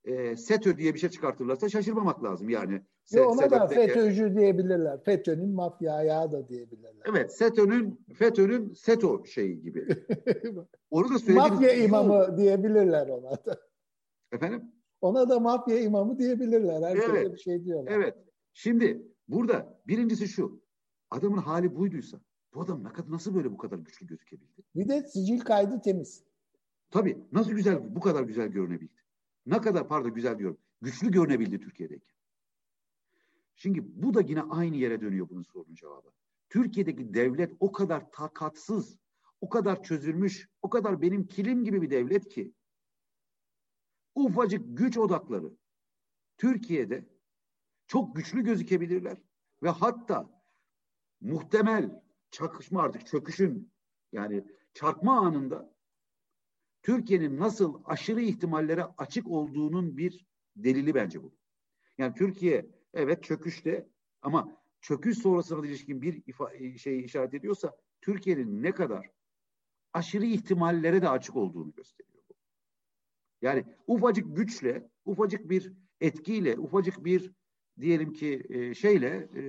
[0.03, 2.81] e, SETÖ diye bir şey çıkartırlarsa şaşırmamak lazım yani.
[3.11, 5.03] Yo, ona da FETÖ'cü diyebilirler.
[5.03, 7.05] FETÖ'nün mafya ayağı da diyebilirler.
[7.09, 9.87] Evet, SETÖ'nün FETÖ'nün SETO şeyi gibi.
[10.89, 11.35] Onu da söyledim.
[11.35, 13.59] Mafya imamı diyebilirler ona da.
[14.31, 14.71] Efendim?
[15.01, 16.81] Ona da mafya imamı diyebilirler.
[16.81, 17.33] Herkese evet.
[17.33, 17.91] bir şey diyorlar.
[17.91, 18.26] Evet.
[18.59, 20.61] Şimdi burada birincisi şu.
[21.09, 22.21] Adamın hali buyduysa
[22.53, 24.63] bu adam ne kadar nasıl böyle bu kadar güçlü gözükebildi?
[24.75, 26.23] Bir de sicil kaydı temiz.
[26.91, 27.17] Tabii.
[27.31, 29.01] Nasıl güzel bu kadar güzel görünebildi?
[29.45, 30.57] Ne kadar pardon güzel diyorum.
[30.81, 32.07] Güçlü görünebildi Türkiye'deki.
[33.55, 36.11] Şimdi bu da yine aynı yere dönüyor bunun sorunun cevabı.
[36.49, 38.97] Türkiye'deki devlet o kadar takatsız,
[39.41, 42.53] o kadar çözülmüş, o kadar benim kilim gibi bir devlet ki
[44.15, 45.53] ufacık güç odakları
[46.37, 47.16] Türkiye'de
[47.87, 49.17] çok güçlü gözükebilirler
[49.63, 50.29] ve hatta
[51.21, 53.71] muhtemel çakışma artık çöküşün
[54.11, 55.73] yani çarpma anında
[56.81, 60.25] Türkiye'nin nasıl aşırı ihtimallere açık olduğunun bir
[60.55, 61.33] delili bence bu.
[61.97, 63.89] Yani Türkiye evet çöküşte
[64.21, 69.11] ama çöküş sonrasına ilişkin bir ifa- şey işaret ediyorsa Türkiye'nin ne kadar
[69.93, 72.33] aşırı ihtimallere de açık olduğunu gösteriyor bu.
[73.41, 77.31] Yani ufacık güçle, ufacık bir etkiyle, ufacık bir
[77.79, 79.43] diyelim ki e, şeyle e,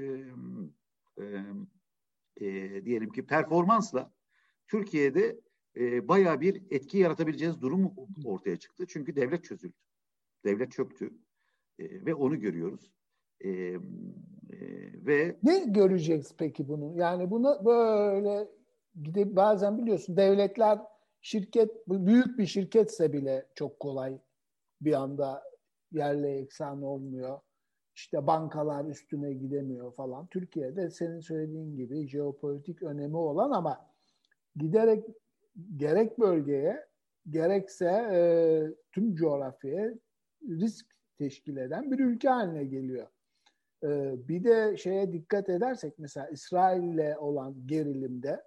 [1.22, 1.24] e,
[2.40, 4.12] e, diyelim ki performansla
[4.66, 5.40] Türkiye'de
[5.76, 8.84] e, bayağı bir etki yaratabileceğiniz durum ortaya çıktı.
[8.88, 9.76] Çünkü devlet çözüldü.
[10.44, 11.10] Devlet çöktü.
[11.78, 12.92] E, ve onu görüyoruz.
[13.40, 13.78] E, e,
[15.06, 16.98] ve Ne göreceğiz peki bunu?
[16.98, 18.48] Yani bunu böyle
[19.02, 20.78] gidip bazen biliyorsun devletler
[21.20, 24.18] şirket büyük bir şirketse bile çok kolay
[24.80, 25.42] bir anda
[25.92, 27.40] yerle eksan olmuyor.
[27.98, 30.26] İşte bankalar üstüne gidemiyor falan.
[30.26, 33.90] Türkiye'de senin söylediğin gibi jeopolitik önemi olan ama
[34.56, 35.04] giderek
[35.76, 36.86] gerek bölgeye
[37.30, 38.20] gerekse e,
[38.92, 39.94] tüm coğrafyaya
[40.48, 40.86] risk
[41.16, 43.06] teşkil eden bir ülke haline geliyor.
[43.82, 43.88] E,
[44.28, 48.42] bir de şeye dikkat edersek mesela İsrail'le olan gerilimde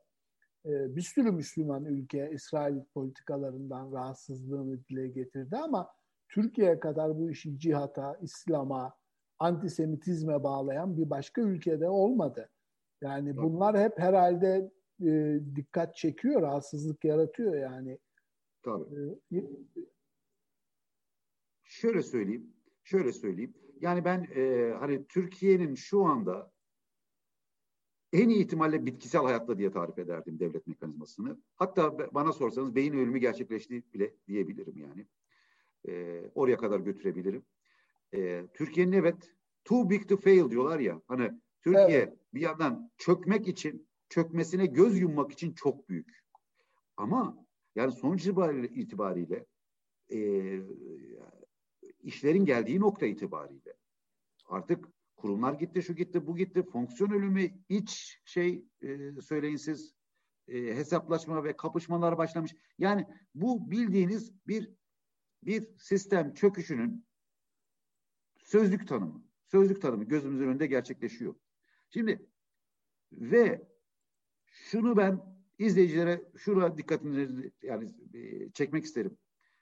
[0.65, 5.89] e, bir sürü Müslüman ülke İsrail politikalarından rahatsızlığını dile getirdi ama
[6.29, 9.00] Türkiye kadar bu işi cihata, İslam'a,
[9.41, 12.49] antisemitizme bağlayan bir başka ülkede olmadı.
[13.01, 14.71] Yani bunlar hep herhalde
[15.05, 17.99] e, dikkat çekiyor, rahatsızlık yaratıyor yani.
[18.63, 19.19] Tabii.
[19.33, 19.39] E,
[21.63, 23.53] şöyle söyleyeyim, şöyle söyleyeyim.
[23.81, 26.51] Yani ben e, hani Türkiye'nin şu anda
[28.13, 31.37] en iyi ihtimalle bitkisel hayatta diye tarif ederdim devlet mekanizmasını.
[31.55, 35.07] Hatta bana sorsanız beyin ölümü gerçekleşti bile diyebilirim yani.
[35.87, 37.43] E, oraya kadar götürebilirim.
[38.13, 39.31] E, Türkiye'nin evet
[39.63, 41.01] too big to fail diyorlar ya.
[41.07, 41.31] Hani
[41.61, 42.17] Türkiye evet.
[42.33, 46.21] bir yandan çökmek için çökmesine göz yummak için çok büyük.
[46.97, 47.45] Ama
[47.75, 49.45] yani sonuç itibariyle, itibariyle
[50.13, 50.19] e,
[51.99, 53.73] işlerin geldiği nokta itibariyle
[54.45, 59.93] artık kurumlar gitti, şu gitti, bu gitti, fonksiyon ölümü, iç şey e, söyleyin siz
[60.47, 62.55] e, hesaplaşma ve kapışmalar başlamış.
[62.77, 64.71] Yani bu bildiğiniz bir
[65.43, 67.05] bir sistem çöküşünün
[68.51, 69.23] sözlük tanımı.
[69.45, 71.35] Sözlük tanımı gözümüzün önünde gerçekleşiyor.
[71.89, 72.29] Şimdi
[73.11, 73.67] ve
[74.45, 75.21] şunu ben
[75.59, 79.17] izleyicilere şuna dikkatini yani e, çekmek isterim.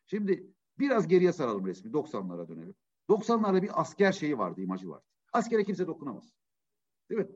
[0.06, 2.76] Şimdi biraz geriye saralım resmi 90'lara dönelim.
[3.10, 5.06] 90'larda bir asker şeyi vardı, imajı vardı.
[5.34, 6.34] Askere kimse dokunamaz.
[7.10, 7.28] Değil mi?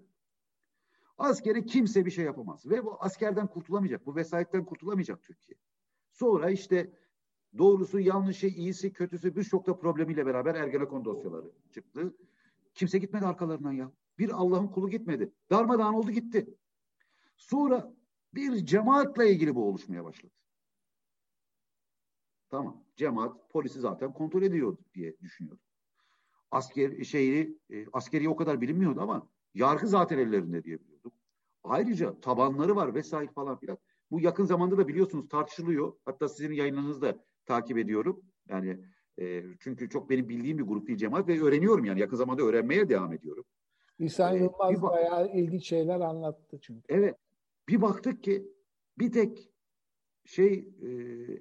[1.17, 2.65] Askere kimse bir şey yapamaz.
[2.65, 4.05] Ve bu askerden kurtulamayacak.
[4.05, 5.57] Bu vesayetten kurtulamayacak Türkiye.
[6.11, 6.93] Sonra işte
[7.57, 12.13] doğrusu yanlışı, iyisi, kötüsü birçok da problemiyle beraber Ergenekon dosyaları çıktı.
[12.73, 13.91] Kimse gitmedi arkalarından ya.
[14.19, 15.33] Bir Allah'ın kulu gitmedi.
[15.49, 16.57] Darmadağın oldu gitti.
[17.35, 17.93] Sonra
[18.33, 20.33] bir cemaatle ilgili bu oluşmaya başladı.
[22.49, 22.83] Tamam.
[22.95, 25.63] Cemaat polisi zaten kontrol ediyor diye düşünüyordum.
[26.51, 31.13] Asker şeyi e, askeri o kadar bilinmiyordu ama yargı zaten ellerinde diye biliyorduk.
[31.63, 33.77] Ayrıca tabanları var vesaire falan filan.
[34.11, 35.93] Bu yakın zamanda da biliyorsunuz tartışılıyor.
[36.05, 38.21] Hatta sizin yayınlarınızı da takip ediyorum.
[38.49, 38.79] Yani
[39.19, 42.89] e, çünkü çok benim bildiğim bir grup değil cemaat ve öğreniyorum yani yakın zamanda öğrenmeye
[42.89, 43.45] devam ediyorum.
[43.99, 46.81] İhsan ee, Yılmaz bak- bayağı ilginç şeyler anlattı çünkü.
[46.89, 47.15] Evet.
[47.69, 48.47] Bir baktık ki
[48.99, 49.49] bir tek
[50.25, 50.67] şey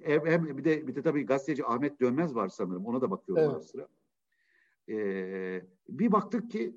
[0.03, 2.85] e, hem bir de bir de tabii gazeteci Ahmet Dönmez var sanırım.
[2.85, 3.65] Ona da bakıyorum evet.
[3.65, 3.87] sıra.
[4.89, 4.95] E,
[5.89, 6.75] bir baktık ki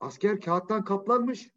[0.00, 1.50] asker kağıttan kaplanmış.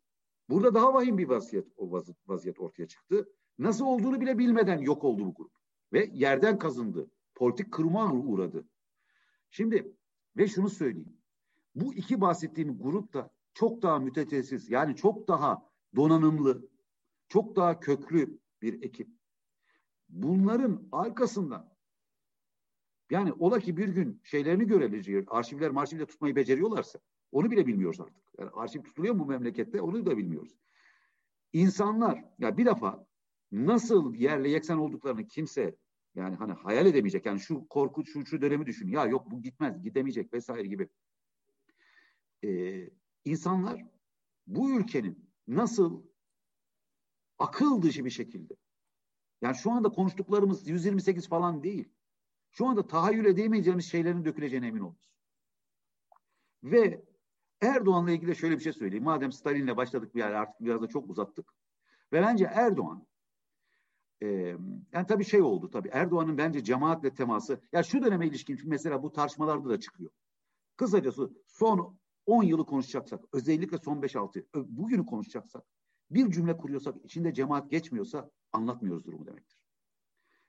[0.49, 1.91] Burada daha vahim bir vaziyet o
[2.27, 3.29] vaziyet ortaya çıktı.
[3.59, 5.58] Nasıl olduğunu bile bilmeden yok oldu bu grup
[5.93, 7.11] ve yerden kazındı.
[7.35, 8.67] Politik kırma uğradı.
[9.49, 9.95] Şimdi
[10.37, 11.17] ve şunu söyleyeyim.
[11.75, 15.65] Bu iki bahsettiğim grup da çok daha mütetesis yani çok daha
[15.95, 16.69] donanımlı,
[17.27, 19.09] çok daha köklü bir ekip.
[20.09, 21.75] Bunların arkasında
[23.09, 25.25] yani ola ki bir gün şeylerini görebileceğiz.
[25.27, 26.99] Arşivler marşivle tutmayı beceriyorlarsa
[27.31, 28.23] onu bile bilmiyoruz artık.
[28.39, 30.57] Yani arşiv tutuluyor mu memlekette onu da bilmiyoruz.
[31.53, 33.05] İnsanlar ya bir defa
[33.51, 35.75] nasıl yerle yeksen olduklarını kimse
[36.15, 37.25] yani hani hayal edemeyecek.
[37.25, 38.87] Yani şu korku şu, şu dönemi düşün.
[38.87, 40.89] Ya yok bu gitmez gidemeyecek vesaire gibi.
[42.43, 42.89] Ee,
[43.25, 43.85] insanlar
[44.47, 46.03] bu ülkenin nasıl
[47.39, 48.55] akıl dışı bir şekilde
[49.41, 51.89] yani şu anda konuştuklarımız 128 falan değil.
[52.51, 55.09] Şu anda tahayyül edemeyeceğimiz şeylerin döküleceğine emin oluruz.
[56.63, 57.05] Ve
[57.61, 59.03] Erdoğan'la ilgili şöyle bir şey söyleyeyim.
[59.03, 61.53] Madem Stalin'le başladık bir yer artık biraz da çok uzattık.
[62.13, 63.07] Ve bence Erdoğan
[64.23, 64.27] e,
[64.93, 69.11] yani tabii şey oldu tabii Erdoğan'ın bence cemaatle teması ya şu döneme ilişkin mesela bu
[69.11, 70.11] tartışmalarda da çıkıyor.
[70.77, 75.63] Kısacası son 10 yılı konuşacaksak özellikle son 5-6 bugünü konuşacaksak
[76.11, 79.63] bir cümle kuruyorsak içinde cemaat geçmiyorsa anlatmıyoruz durumu demektir.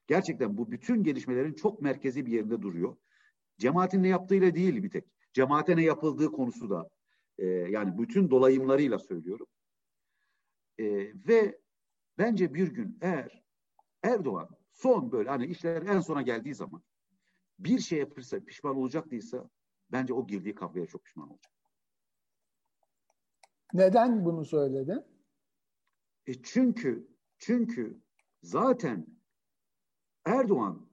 [0.06, 2.96] Gerçekten bu bütün gelişmelerin çok merkezi bir yerinde duruyor.
[3.58, 5.04] Cemaatin ne yaptığıyla değil bir tek.
[5.32, 6.88] Cemaate ne yapıldığı konusu da
[7.38, 9.46] e, yani bütün dolayımlarıyla söylüyorum.
[10.78, 10.84] E,
[11.28, 11.58] ve
[12.18, 13.42] bence bir gün eğer
[14.02, 16.82] Erdoğan son böyle hani işler en sona geldiği zaman
[17.58, 19.40] bir şey yapırsa pişman olacak değilse
[19.92, 21.52] bence o girdiği kavgaya çok pişman olacak.
[23.72, 25.04] Neden bunu söyledin?
[26.26, 28.00] E çünkü çünkü
[28.42, 29.06] zaten
[30.24, 30.90] Erdoğan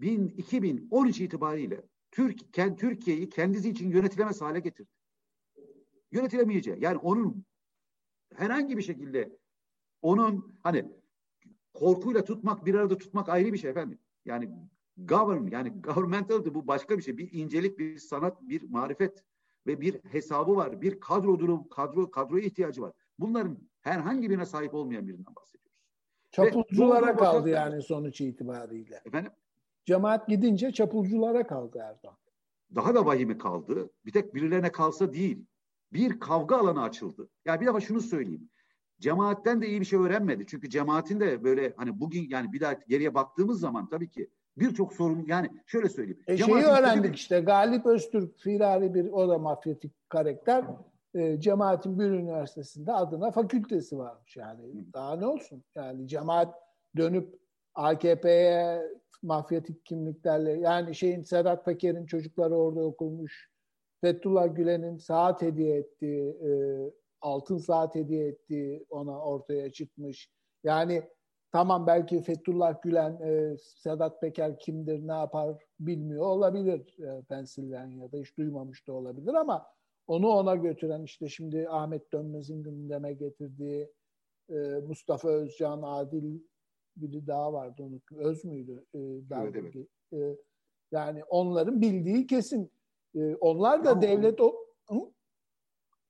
[0.00, 4.90] 2013 itibariyle Türk, Türkiye'yi kendisi için yönetilemez hale getirdi.
[6.12, 6.76] Yönetilemeyeceği.
[6.80, 7.44] Yani onun
[8.34, 9.38] herhangi bir şekilde
[10.02, 11.03] onun hani
[11.74, 13.98] korkuyla tutmak bir arada tutmak ayrı bir şey efendim.
[14.24, 14.50] Yani
[14.96, 17.18] govern yani governmental bu başka bir şey.
[17.18, 19.24] Bir incelik, bir sanat, bir marifet
[19.66, 20.82] ve bir hesabı var.
[20.82, 22.92] Bir kadro durum, kadro kadroya ihtiyacı var.
[23.18, 25.82] Bunların herhangi birine sahip olmayan birinden bahsediyoruz.
[26.30, 29.00] Çapulculara kaldı yani sonuç itibariyle.
[29.04, 29.32] Efendim?
[29.84, 32.16] Cemaat gidince çapulculara kaldı Erdoğan.
[32.74, 33.90] Daha da vahimi kaldı.
[34.06, 35.46] Bir tek birilerine kalsa değil.
[35.92, 37.28] Bir kavga alanı açıldı.
[37.44, 38.50] Ya bir defa şunu söyleyeyim.
[39.00, 40.44] Cemaatten de iyi bir şey öğrenmedi.
[40.46, 44.92] Çünkü cemaatin de böyle hani bugün yani bir daha geriye baktığımız zaman tabii ki birçok
[44.92, 46.22] sorun yani şöyle söyleyeyim.
[46.26, 50.64] E şeyi öğrendik tabii, işte Galip Öztürk firari bir o da mafyatik karakter
[51.14, 54.60] e, cemaatin bir üniversitesinde adına fakültesi varmış yani.
[54.92, 55.64] Daha ne olsun?
[55.74, 56.54] Yani cemaat
[56.96, 57.38] dönüp
[57.74, 58.82] AKP'ye
[59.22, 63.50] mafyatik kimliklerle yani şeyin Sedat Peker'in çocukları orada okulmuş.
[64.00, 66.50] Fethullah Gülen'in saat hediye ettiği, e,
[67.24, 70.30] altın saat hediye ettiği ona ortaya çıkmış.
[70.64, 71.02] Yani
[71.52, 78.16] tamam belki Fethullah Gülen, e, Sedat Peker kimdir, ne yapar bilmiyor olabilir e, Pensilvanya'da.
[78.16, 79.66] Hiç duymamış da olabilir ama
[80.06, 83.92] onu ona götüren işte şimdi Ahmet Dönmez'in gündeme getirdiği
[84.50, 84.54] e,
[84.88, 86.40] Mustafa Özcan, Adil
[86.96, 88.84] biri daha vardı onu Öz müydü?
[88.94, 89.76] E, evet, evet.
[90.12, 90.36] E,
[90.92, 92.72] yani onların bildiği kesin.
[93.16, 94.54] E, onlar da Ama devlet o
[94.88, 95.14] hı?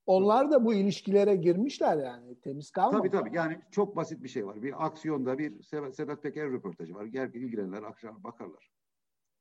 [0.05, 2.97] Onlar da bu ilişkilere girmişler yani temiz kalmadı.
[2.97, 4.61] Tabii tabii yani çok basit bir şey var.
[4.63, 7.05] Bir aksiyonda bir Sedat Peker röportajı var.
[7.05, 8.71] Gel ilgilenenler akşam bakarlar.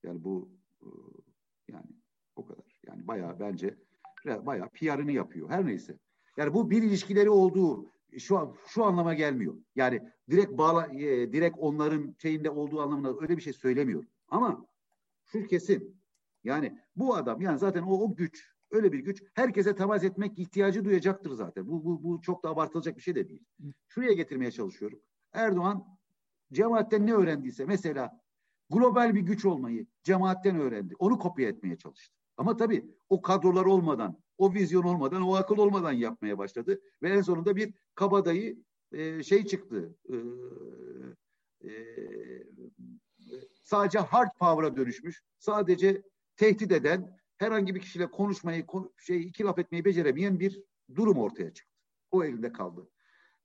[0.03, 0.49] Yani bu
[0.83, 0.87] e,
[1.69, 1.87] yani
[2.37, 2.81] o kadar.
[2.87, 3.79] Yani bayağı bence
[4.27, 5.51] bayağı PR'ını yapıyor.
[5.51, 5.99] Her neyse.
[6.37, 7.87] Yani bu bir ilişkileri olduğu
[8.19, 9.55] şu şu anlama gelmiyor.
[9.77, 14.05] Yani direkt bağla e, direkt onların şeyinde olduğu anlamına öyle bir şey söylemiyor.
[14.29, 14.67] Ama
[15.25, 16.01] şu kesin.
[16.45, 20.85] Yani bu adam yani zaten o, o güç öyle bir güç herkese temas etmek ihtiyacı
[20.85, 21.67] duyacaktır zaten.
[21.67, 23.45] Bu, bu, bu çok da abartılacak bir şey de değil.
[23.89, 25.01] Şuraya getirmeye çalışıyorum.
[25.33, 25.85] Erdoğan
[26.53, 28.21] cemaatten ne öğrendiyse mesela
[28.71, 30.95] global bir güç olmayı cemaatten öğrendi.
[30.99, 32.15] Onu kopya etmeye çalıştı.
[32.37, 36.81] Ama tabii o kadrolar olmadan, o vizyon olmadan, o akıl olmadan yapmaya başladı.
[37.03, 38.59] Ve en sonunda bir kabadayı
[38.93, 39.95] e, şey çıktı.
[40.09, 40.17] E,
[41.69, 41.85] e,
[43.63, 45.23] sadece hard power'a dönüşmüş.
[45.39, 46.03] Sadece
[46.37, 48.67] tehdit eden, herhangi bir kişiyle konuşmayı,
[48.97, 50.63] şey iki laf etmeyi beceremeyen bir
[50.95, 51.75] durum ortaya çıktı.
[52.11, 52.89] O elinde kaldı.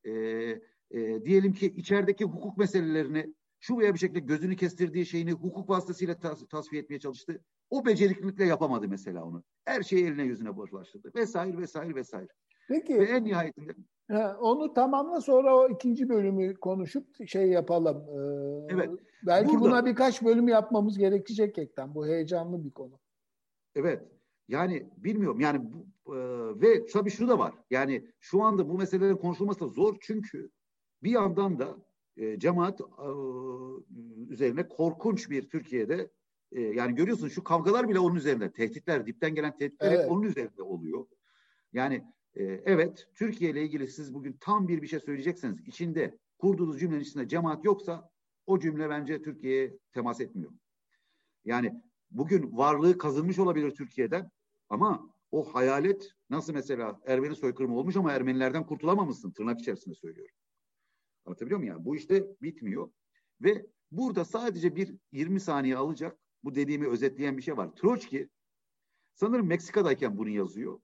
[0.03, 0.11] E,
[0.91, 6.19] e, diyelim ki içerideki hukuk meselelerini şu veya bir şekilde gözünü kestirdiği şeyini hukuk vasıtasıyla
[6.19, 7.43] tas tasfiye etmeye çalıştı.
[7.69, 9.43] O beceriklilikle yapamadı mesela onu.
[9.65, 11.11] Her şeyi eline yüzüne boşlaştırdı.
[11.15, 12.27] Vesaire vesaire vesaire.
[12.67, 12.99] Peki.
[12.99, 13.73] Ve en nihayetinde
[14.39, 17.97] onu tamamla sonra o ikinci bölümü konuşup şey yapalım.
[17.97, 18.89] Ee, evet.
[19.23, 21.95] Belki Burada, buna birkaç bölüm yapmamız gerekecek ekten.
[21.95, 22.99] Bu heyecanlı bir konu.
[23.79, 24.03] Evet.
[24.47, 25.39] Yani bilmiyorum.
[25.39, 26.19] Yani bu, e,
[26.61, 27.53] ve tabii şunu da var.
[27.69, 30.49] Yani şu anda bu meselelerin konuşulması da zor çünkü
[31.03, 31.77] bir yandan da
[32.17, 32.85] e, cemaat e,
[34.29, 36.11] üzerine korkunç bir Türkiye'de
[36.51, 38.51] e, yani görüyorsun şu kavgalar bile onun üzerinde.
[38.51, 40.03] Tehditler, dipten gelen tehditler evet.
[40.03, 41.05] hep onun üzerinde oluyor.
[41.73, 42.03] Yani
[42.35, 47.01] e, evet Türkiye ile ilgili siz bugün tam bir bir şey söyleyecekseniz içinde kurduğunuz cümlenin
[47.01, 48.11] içinde cemaat yoksa
[48.47, 50.51] o cümle bence Türkiye'ye temas etmiyor.
[51.45, 51.81] Yani
[52.11, 54.31] bugün varlığı kazınmış olabilir Türkiye'den
[54.69, 60.35] ama o hayalet nasıl mesela Ermeni soykırımı olmuş ama Ermenilerden kurtulamamışsın tırnak içerisinde söylüyorum.
[61.25, 61.73] Anlatabiliyor muyum?
[61.75, 62.91] Yani bu işte bitmiyor.
[63.41, 67.75] Ve burada sadece bir 20 saniye alacak bu dediğimi özetleyen bir şey var.
[67.75, 68.29] Troçki
[69.13, 70.79] sanırım Meksika'dayken bunu yazıyor.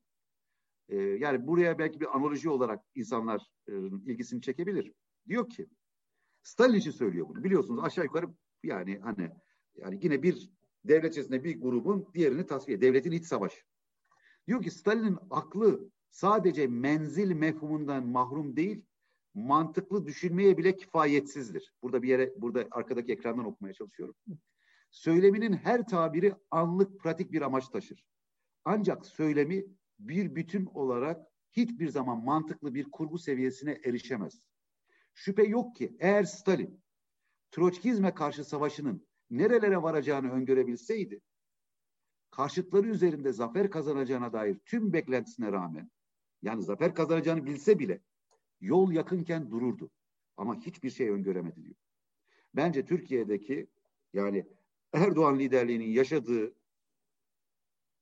[0.89, 4.93] Ee, yani buraya belki bir analoji olarak insanlar e, ilgisini çekebilir.
[5.27, 5.67] Diyor ki
[6.43, 7.43] Stalin için söylüyor bunu.
[7.43, 8.27] Biliyorsunuz aşağı yukarı
[8.63, 9.31] yani hani
[9.75, 10.49] yani yine bir
[10.87, 12.81] devlet içerisinde bir grubun diğerini tasfiye.
[12.81, 13.61] Devletin iç savaşı.
[14.47, 18.85] Diyor ki Stalin'in aklı sadece menzil mefhumundan mahrum değil,
[19.33, 21.73] mantıklı düşünmeye bile kifayetsizdir.
[21.81, 24.15] Burada bir yere, burada arkadaki ekrandan okumaya çalışıyorum.
[24.91, 28.05] Söyleminin her tabiri anlık pratik bir amaç taşır.
[28.65, 29.65] Ancak söylemi
[29.99, 34.45] bir bütün olarak hiçbir zaman mantıklı bir kurgu seviyesine erişemez.
[35.13, 36.85] Şüphe yok ki eğer Stalin
[37.51, 41.21] Troçkizme karşı savaşının nerelere varacağını öngörebilseydi,
[42.31, 45.91] karşıtları üzerinde zafer kazanacağına dair tüm beklentisine rağmen,
[46.41, 48.01] yani zafer kazanacağını bilse bile
[48.61, 49.91] yol yakınken dururdu.
[50.37, 51.75] Ama hiçbir şey öngöremedi diyor.
[52.55, 53.67] Bence Türkiye'deki
[54.13, 54.45] yani
[54.93, 56.55] Erdoğan liderliğinin yaşadığı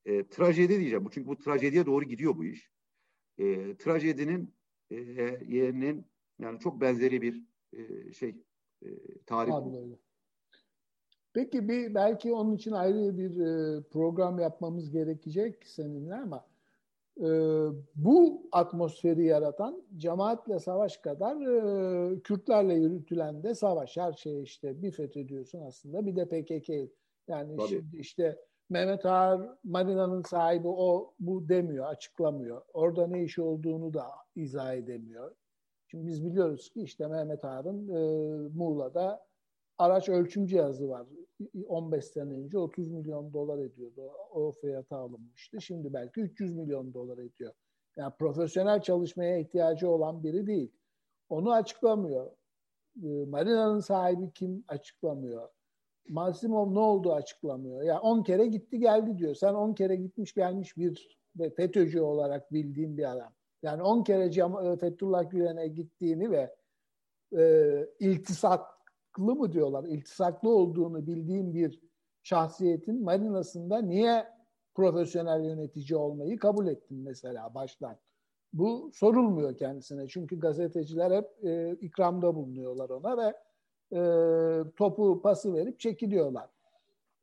[0.05, 1.09] e, trajedi diyeceğim.
[1.11, 2.71] Çünkü bu trajediye doğru gidiyor bu iş.
[3.37, 4.53] E, trajedinin
[4.91, 4.95] e,
[5.47, 6.05] yerinin
[6.39, 7.43] yani çok benzeri bir
[7.73, 8.35] e, şey
[8.81, 8.87] e,
[9.25, 9.53] tarih.
[9.53, 9.97] Abi.
[11.33, 16.45] Peki bir belki onun için ayrı bir e, program yapmamız gerekecek seninle ama
[17.21, 17.27] e,
[17.95, 23.97] bu atmosferi yaratan cemaatle savaş kadar e, Kürtlerle yürütülen de savaş.
[23.97, 26.69] Her şey işte bir fethediyorsun aslında bir de PKK.
[27.27, 27.67] Yani Tabii.
[27.67, 32.61] şimdi işte Mehmet Ağar Marina'nın sahibi o bu demiyor, açıklamıyor.
[32.73, 34.05] Orada ne işi olduğunu da
[34.35, 35.35] izah edemiyor.
[35.87, 37.99] Şimdi biz biliyoruz ki işte Mehmet Ağar'ın e,
[38.55, 39.25] Muğla'da
[39.77, 41.07] araç ölçüm cihazı var.
[41.67, 44.11] 15 sene önce 30 milyon dolar ediyordu.
[44.31, 45.61] O fiyata alınmıştı.
[45.61, 47.53] Şimdi belki 300 milyon dolar ediyor.
[47.97, 50.71] Yani profesyonel çalışmaya ihtiyacı olan biri değil.
[51.29, 52.31] Onu açıklamıyor.
[53.03, 55.49] E, Marina'nın sahibi kim açıklamıyor.
[56.09, 57.81] Masimov ne oldu açıklamıyor.
[57.81, 59.35] Ya yani 10 kere gitti geldi diyor.
[59.35, 61.17] Sen 10 kere gitmiş gelmiş bir
[61.55, 63.33] FETÖ'cü olarak bildiğin bir adam.
[63.63, 66.55] Yani 10 kere Cem- e, Fethullah Gülen'e gittiğini ve
[67.37, 67.43] e,
[69.13, 71.79] iltisaklı mı diyorlar, iltisaklı olduğunu bildiğim bir
[72.23, 74.27] şahsiyetin marinasında niye
[74.75, 77.95] profesyonel yönetici olmayı kabul ettin mesela baştan?
[78.53, 80.07] Bu sorulmuyor kendisine.
[80.07, 83.33] Çünkü gazeteciler hep e, ikramda bulunuyorlar ona ve
[83.97, 84.01] e,
[84.75, 86.49] topu pası verip çekiliyorlar.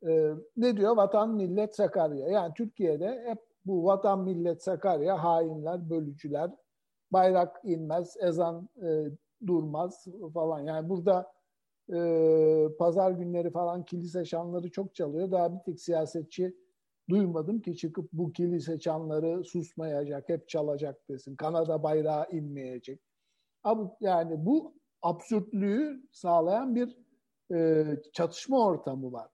[0.07, 0.97] E, ne diyor?
[0.97, 2.27] Vatan, millet, Sakarya.
[2.27, 6.51] Yani Türkiye'de hep bu vatan, millet, Sakarya hainler, bölücüler,
[7.11, 9.05] bayrak inmez, ezan e,
[9.47, 10.59] durmaz falan.
[10.59, 11.31] Yani burada
[11.93, 15.31] e, pazar günleri falan kilise şanları çok çalıyor.
[15.31, 16.55] Daha bir tek siyasetçi
[17.09, 21.35] duymadım ki çıkıp bu kilise çanları susmayacak, hep çalacak desin.
[21.35, 22.99] Kanada bayrağı inmeyecek.
[23.63, 26.97] Ama yani bu absürtlüğü sağlayan bir
[27.53, 29.29] e, çatışma ortamı var.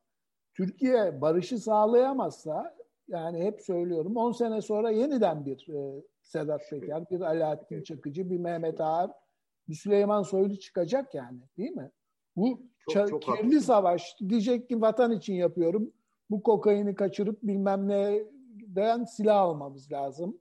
[0.53, 2.75] Türkiye barışı sağlayamazsa
[3.07, 8.37] yani hep söylüyorum 10 sene sonra yeniden bir e, Sedat Peker, bir Alaaddin Çakıcı, bir
[8.37, 9.11] Mehmet Ağar,
[9.69, 11.91] bir Süleyman Soylu çıkacak yani değil mi?
[12.37, 13.61] Bu çok, çok kirli haklı.
[13.61, 15.91] savaş diyecek ki vatan için yapıyorum.
[16.29, 18.23] Bu kokaini kaçırıp bilmem ne
[18.67, 20.37] den silah almamız lazım.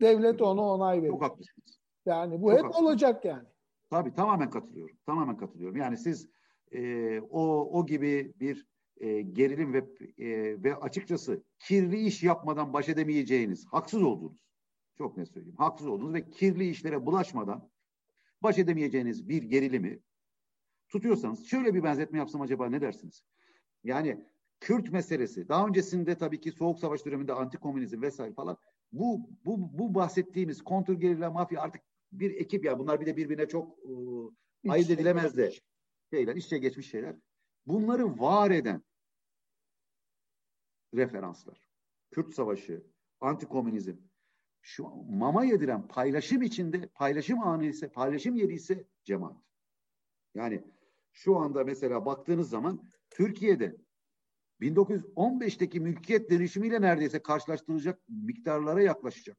[0.00, 1.10] Devlet ona onay verir.
[1.10, 1.80] Çok haklısınız.
[2.06, 2.88] Yani bu Çok hep haklısınız.
[2.88, 3.48] olacak yani.
[3.90, 4.96] Tabii tamamen katılıyorum.
[5.06, 5.76] Tamamen katılıyorum.
[5.76, 6.28] Yani siz
[6.72, 8.66] e, o o gibi bir
[9.00, 9.78] e, gerilim ve
[10.18, 14.46] e, ve açıkçası kirli iş yapmadan baş edemeyeceğiniz, haksız olduğunuz,
[14.98, 17.68] çok ne söyleyeyim, haksız olduğunuz ve kirli işlere bulaşmadan
[18.42, 20.00] baş edemeyeceğiniz bir gerilimi
[20.88, 23.24] tutuyorsanız şöyle bir benzetme yapsam acaba ne dersiniz?
[23.84, 24.26] Yani
[24.60, 28.56] Kürt meselesi, daha öncesinde tabii ki Soğuk Savaş döneminde antikomünizm vesaire falan
[28.92, 31.82] bu bu bu bahsettiğimiz kontrgerilla mafya artık
[32.12, 33.78] bir ekip ya bunlar bir de birbirine çok
[34.64, 35.52] e, ayırt edilemez de
[36.10, 37.16] şeyler, işçe geçmiş şeyler.
[37.66, 38.82] Bunları var eden
[40.94, 41.60] referanslar.
[42.10, 42.86] Kürt Savaşı,
[43.20, 43.96] antikomünizm,
[44.62, 49.36] şu mama yediren paylaşım içinde paylaşım anı ise paylaşım yeri ise cemaat.
[50.34, 50.64] Yani
[51.16, 53.76] şu anda mesela baktığınız zaman Türkiye'de
[54.60, 59.36] 1915'teki mülkiyet dönüşümüyle neredeyse karşılaştırılacak miktarlara yaklaşacak.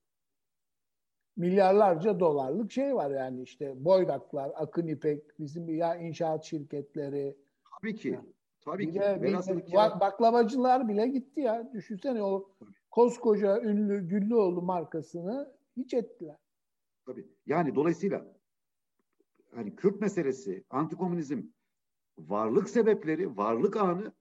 [1.36, 7.38] Milyarlarca dolarlık şey var yani işte Boydaklar, Akın İpek, bizim ya inşaat şirketleri.
[7.82, 8.20] Tabii ki.
[8.62, 9.00] Tabii ki.
[9.00, 11.74] Kelam- baklavacılar bile gitti ya.
[11.74, 12.52] Düşünsene o
[12.92, 16.38] koskoca ünlü Güllüoğlu markasını hiç ettiler.
[17.06, 17.28] Tabii.
[17.46, 18.26] Yani dolayısıyla
[19.56, 21.44] hani Kürt meselesi, antikomünizm
[22.18, 24.14] varlık sebepleri, varlık anı,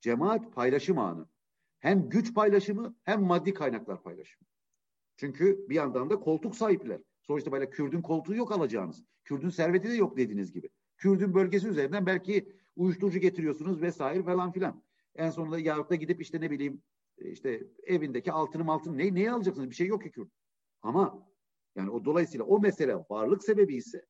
[0.00, 1.28] cemaat paylaşım anı.
[1.78, 4.46] Hem güç paylaşımı hem maddi kaynaklar paylaşımı.
[5.16, 7.00] Çünkü bir yandan da koltuk sahipler.
[7.22, 9.04] Sonuçta böyle Kürdün koltuğu yok alacağınız.
[9.24, 10.70] Kürdün serveti de yok dediğiniz gibi.
[10.96, 14.82] Kürdün bölgesi üzerinden belki uyuşturucu getiriyorsunuz vesaire falan filan.
[15.14, 16.82] En sonunda yahut gidip işte ne bileyim
[17.18, 19.70] işte evindeki altını altını ne, neye alacaksınız?
[19.70, 20.28] Bir şey yok ki Kürt.
[20.82, 21.28] Ama
[21.76, 24.06] yani o dolayısıyla o mesele varlık sebebi ise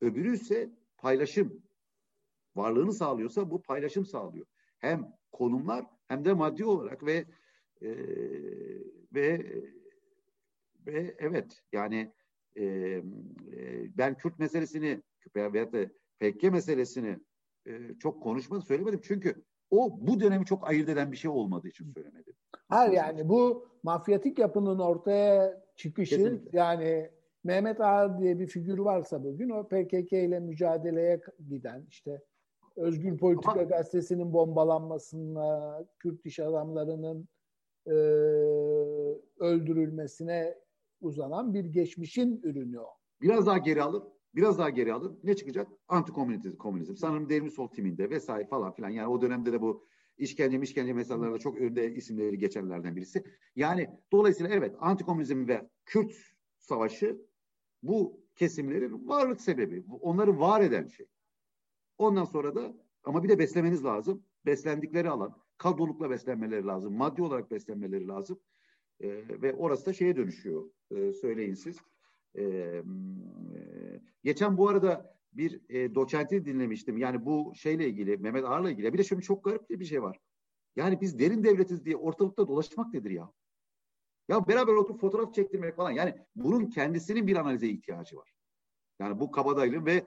[0.00, 1.62] öbürü ise paylaşım.
[2.58, 4.46] Varlığını sağlıyorsa bu paylaşım sağlıyor.
[4.78, 7.24] Hem konumlar hem de maddi olarak ve
[7.82, 7.88] e,
[9.14, 9.52] ve
[10.86, 12.12] ve evet yani
[12.56, 13.02] e, e,
[13.98, 15.02] ben Kürt meselesini
[15.36, 15.86] veyahut da
[16.20, 17.18] PKK meselesini
[17.66, 19.00] e, çok konuşmadım, söylemedim.
[19.02, 22.34] Çünkü o bu dönemi çok ayırt eden bir şey olmadığı için söylemedim.
[22.68, 26.58] Hayır yani bu mafyatik yapının ortaya çıkışı Kesinlikle.
[26.58, 27.10] yani
[27.44, 32.22] Mehmet Ağar diye bir figür varsa bugün o PKK ile mücadeleye giden işte
[32.78, 37.28] Özgür Politika Ama- Gazetesi'nin bombalanmasına, Kürt iş adamlarının
[37.86, 37.92] e,
[39.38, 40.54] öldürülmesine
[41.00, 42.88] uzanan bir geçmişin ürünü o.
[43.22, 44.04] Biraz daha geri alın,
[44.34, 45.20] biraz daha geri alın.
[45.24, 45.68] Ne çıkacak?
[45.88, 46.96] Antikomünizm, komünizm.
[46.96, 48.88] Sanırım Devrim Sol timinde vesaire falan filan.
[48.88, 49.86] Yani o dönemde de bu
[50.18, 53.24] işkence işkence meselelerinde çok önde isimleri geçenlerden birisi.
[53.56, 56.12] Yani dolayısıyla evet antikomünizm ve Kürt
[56.58, 57.20] savaşı
[57.82, 59.84] bu kesimlerin varlık sebebi.
[60.00, 61.06] Onları var eden şey.
[61.98, 62.74] Ondan sonra da
[63.04, 64.24] ama bir de beslemeniz lazım.
[64.46, 66.94] Beslendikleri alan, kadrolukla beslenmeleri lazım.
[66.94, 68.40] Maddi olarak beslenmeleri lazım.
[69.00, 69.08] Ee,
[69.42, 70.70] ve orası da şeye dönüşüyor.
[70.90, 71.76] Ee, söyleyin siz.
[72.34, 72.82] Ee, e,
[74.24, 76.98] geçen bu arada bir e, doçenti dinlemiştim.
[76.98, 78.92] Yani bu şeyle ilgili, Mehmet Ağar'la ilgili.
[78.92, 80.20] Bir de şöyle çok garip bir şey var.
[80.76, 83.32] Yani biz derin devletiz diye ortalıkta dolaşmak nedir ya?
[84.28, 85.90] Ya beraber oturup fotoğraf çektirmek falan.
[85.90, 88.32] Yani bunun kendisinin bir analize ihtiyacı var.
[89.00, 90.06] Yani bu kabadayılığın ve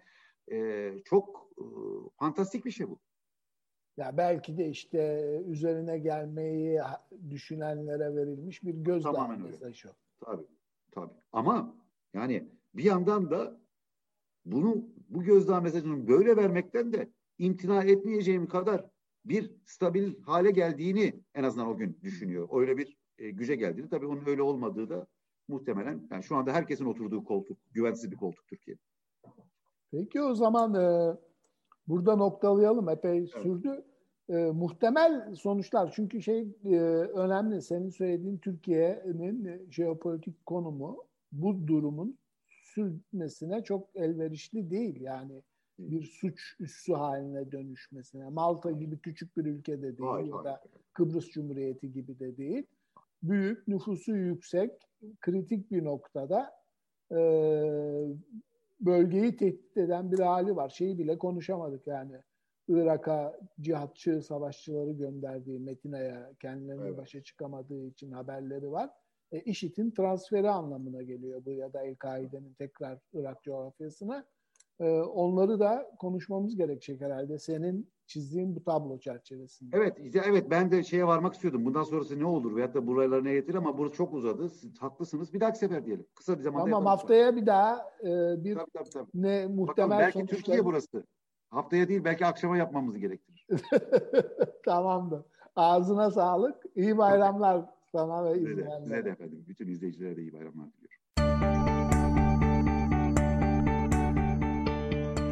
[0.52, 3.00] e, çok e, fantastik bir şey bu.
[3.98, 6.80] Ya belki de işte üzerine gelmeyi
[7.30, 9.52] düşünenlere verilmiş bir gözdağı Tamamen öyle.
[9.52, 9.90] mesajı.
[9.90, 9.92] o.
[10.26, 10.48] Tabii,
[10.92, 11.14] tabii.
[11.32, 11.76] Ama
[12.14, 13.62] yani bir yandan da
[14.46, 18.90] bunu bu gözdağı mesajını böyle vermekten de imtina etmeyeceğim kadar
[19.26, 22.50] bir stabil hale geldiğini en azından o gün düşünüyor.
[22.52, 23.90] Öyle bir e, güce geldiğini.
[23.90, 25.08] Tabii onun öyle olmadığı da
[25.48, 28.78] muhtemelen yani şu anda herkesin oturduğu koltuk, güvensiz bir koltuk Türkiye.
[29.92, 31.18] Peki o zaman e,
[31.92, 32.90] burada noktalayalım.
[32.90, 33.84] Epey sürdü.
[34.30, 36.78] E, muhtemel sonuçlar çünkü şey e,
[37.14, 37.62] önemli.
[37.62, 42.18] Senin söylediğin Türkiye'nin e, jeopolitik konumu bu durumun
[42.50, 45.02] sürmesine çok elverişli değil.
[45.02, 45.42] Yani
[45.80, 48.30] bir suç üssü haline dönüşmesine.
[48.30, 50.46] Malta gibi küçük bir ülkede değil Hayır, ya hayır.
[50.46, 50.62] da
[50.94, 52.64] Kıbrıs Cumhuriyeti gibi de değil.
[53.24, 54.72] Büyük, nüfusu yüksek,
[55.22, 56.52] kritik bir noktada
[57.12, 57.20] e,
[58.82, 60.70] bölgeyi tehdit eden bir hali var.
[60.70, 62.22] Şeyi bile konuşamadık yani.
[62.68, 66.98] Irak'a cihatçı savaşçıları gönderdiği Metina'ya kendilerine Evet.
[66.98, 68.90] başa çıkamadığı için haberleri var.
[69.32, 74.26] E, IŞİD'in transferi anlamına geliyor bu ya da El-Kaide'nin tekrar Irak coğrafyasına.
[74.80, 79.78] E, onları da konuşmamız gerekecek herhalde senin çizdiğin bu tablo çerçevesinde.
[79.78, 81.66] Evet, evet ben de şeye varmak istiyordum.
[81.66, 84.50] Bundan sonrası ne olur veyahut da buralara ne getirir ama burası çok uzadı.
[84.50, 85.34] Siz haklısınız.
[85.34, 86.06] Bir dahaki sefer diyelim.
[86.16, 89.10] Kısa bir zamanda Tamam haftaya bir daha e, bir Tabii, tabii, tabii.
[89.14, 90.38] ne Bakalım muhtemel belki sonuçlar.
[90.38, 91.04] Türkiye burası.
[91.50, 93.48] Haftaya değil belki akşama yapmamızı gerektirir.
[94.66, 95.22] Tamamdır.
[95.56, 96.56] Ağzına sağlık.
[96.76, 98.84] İyi bayramlar Sana ve izleyenlere.
[98.84, 99.46] size de efendim.
[99.48, 100.66] Bütün izleyicilere de iyi bayramlar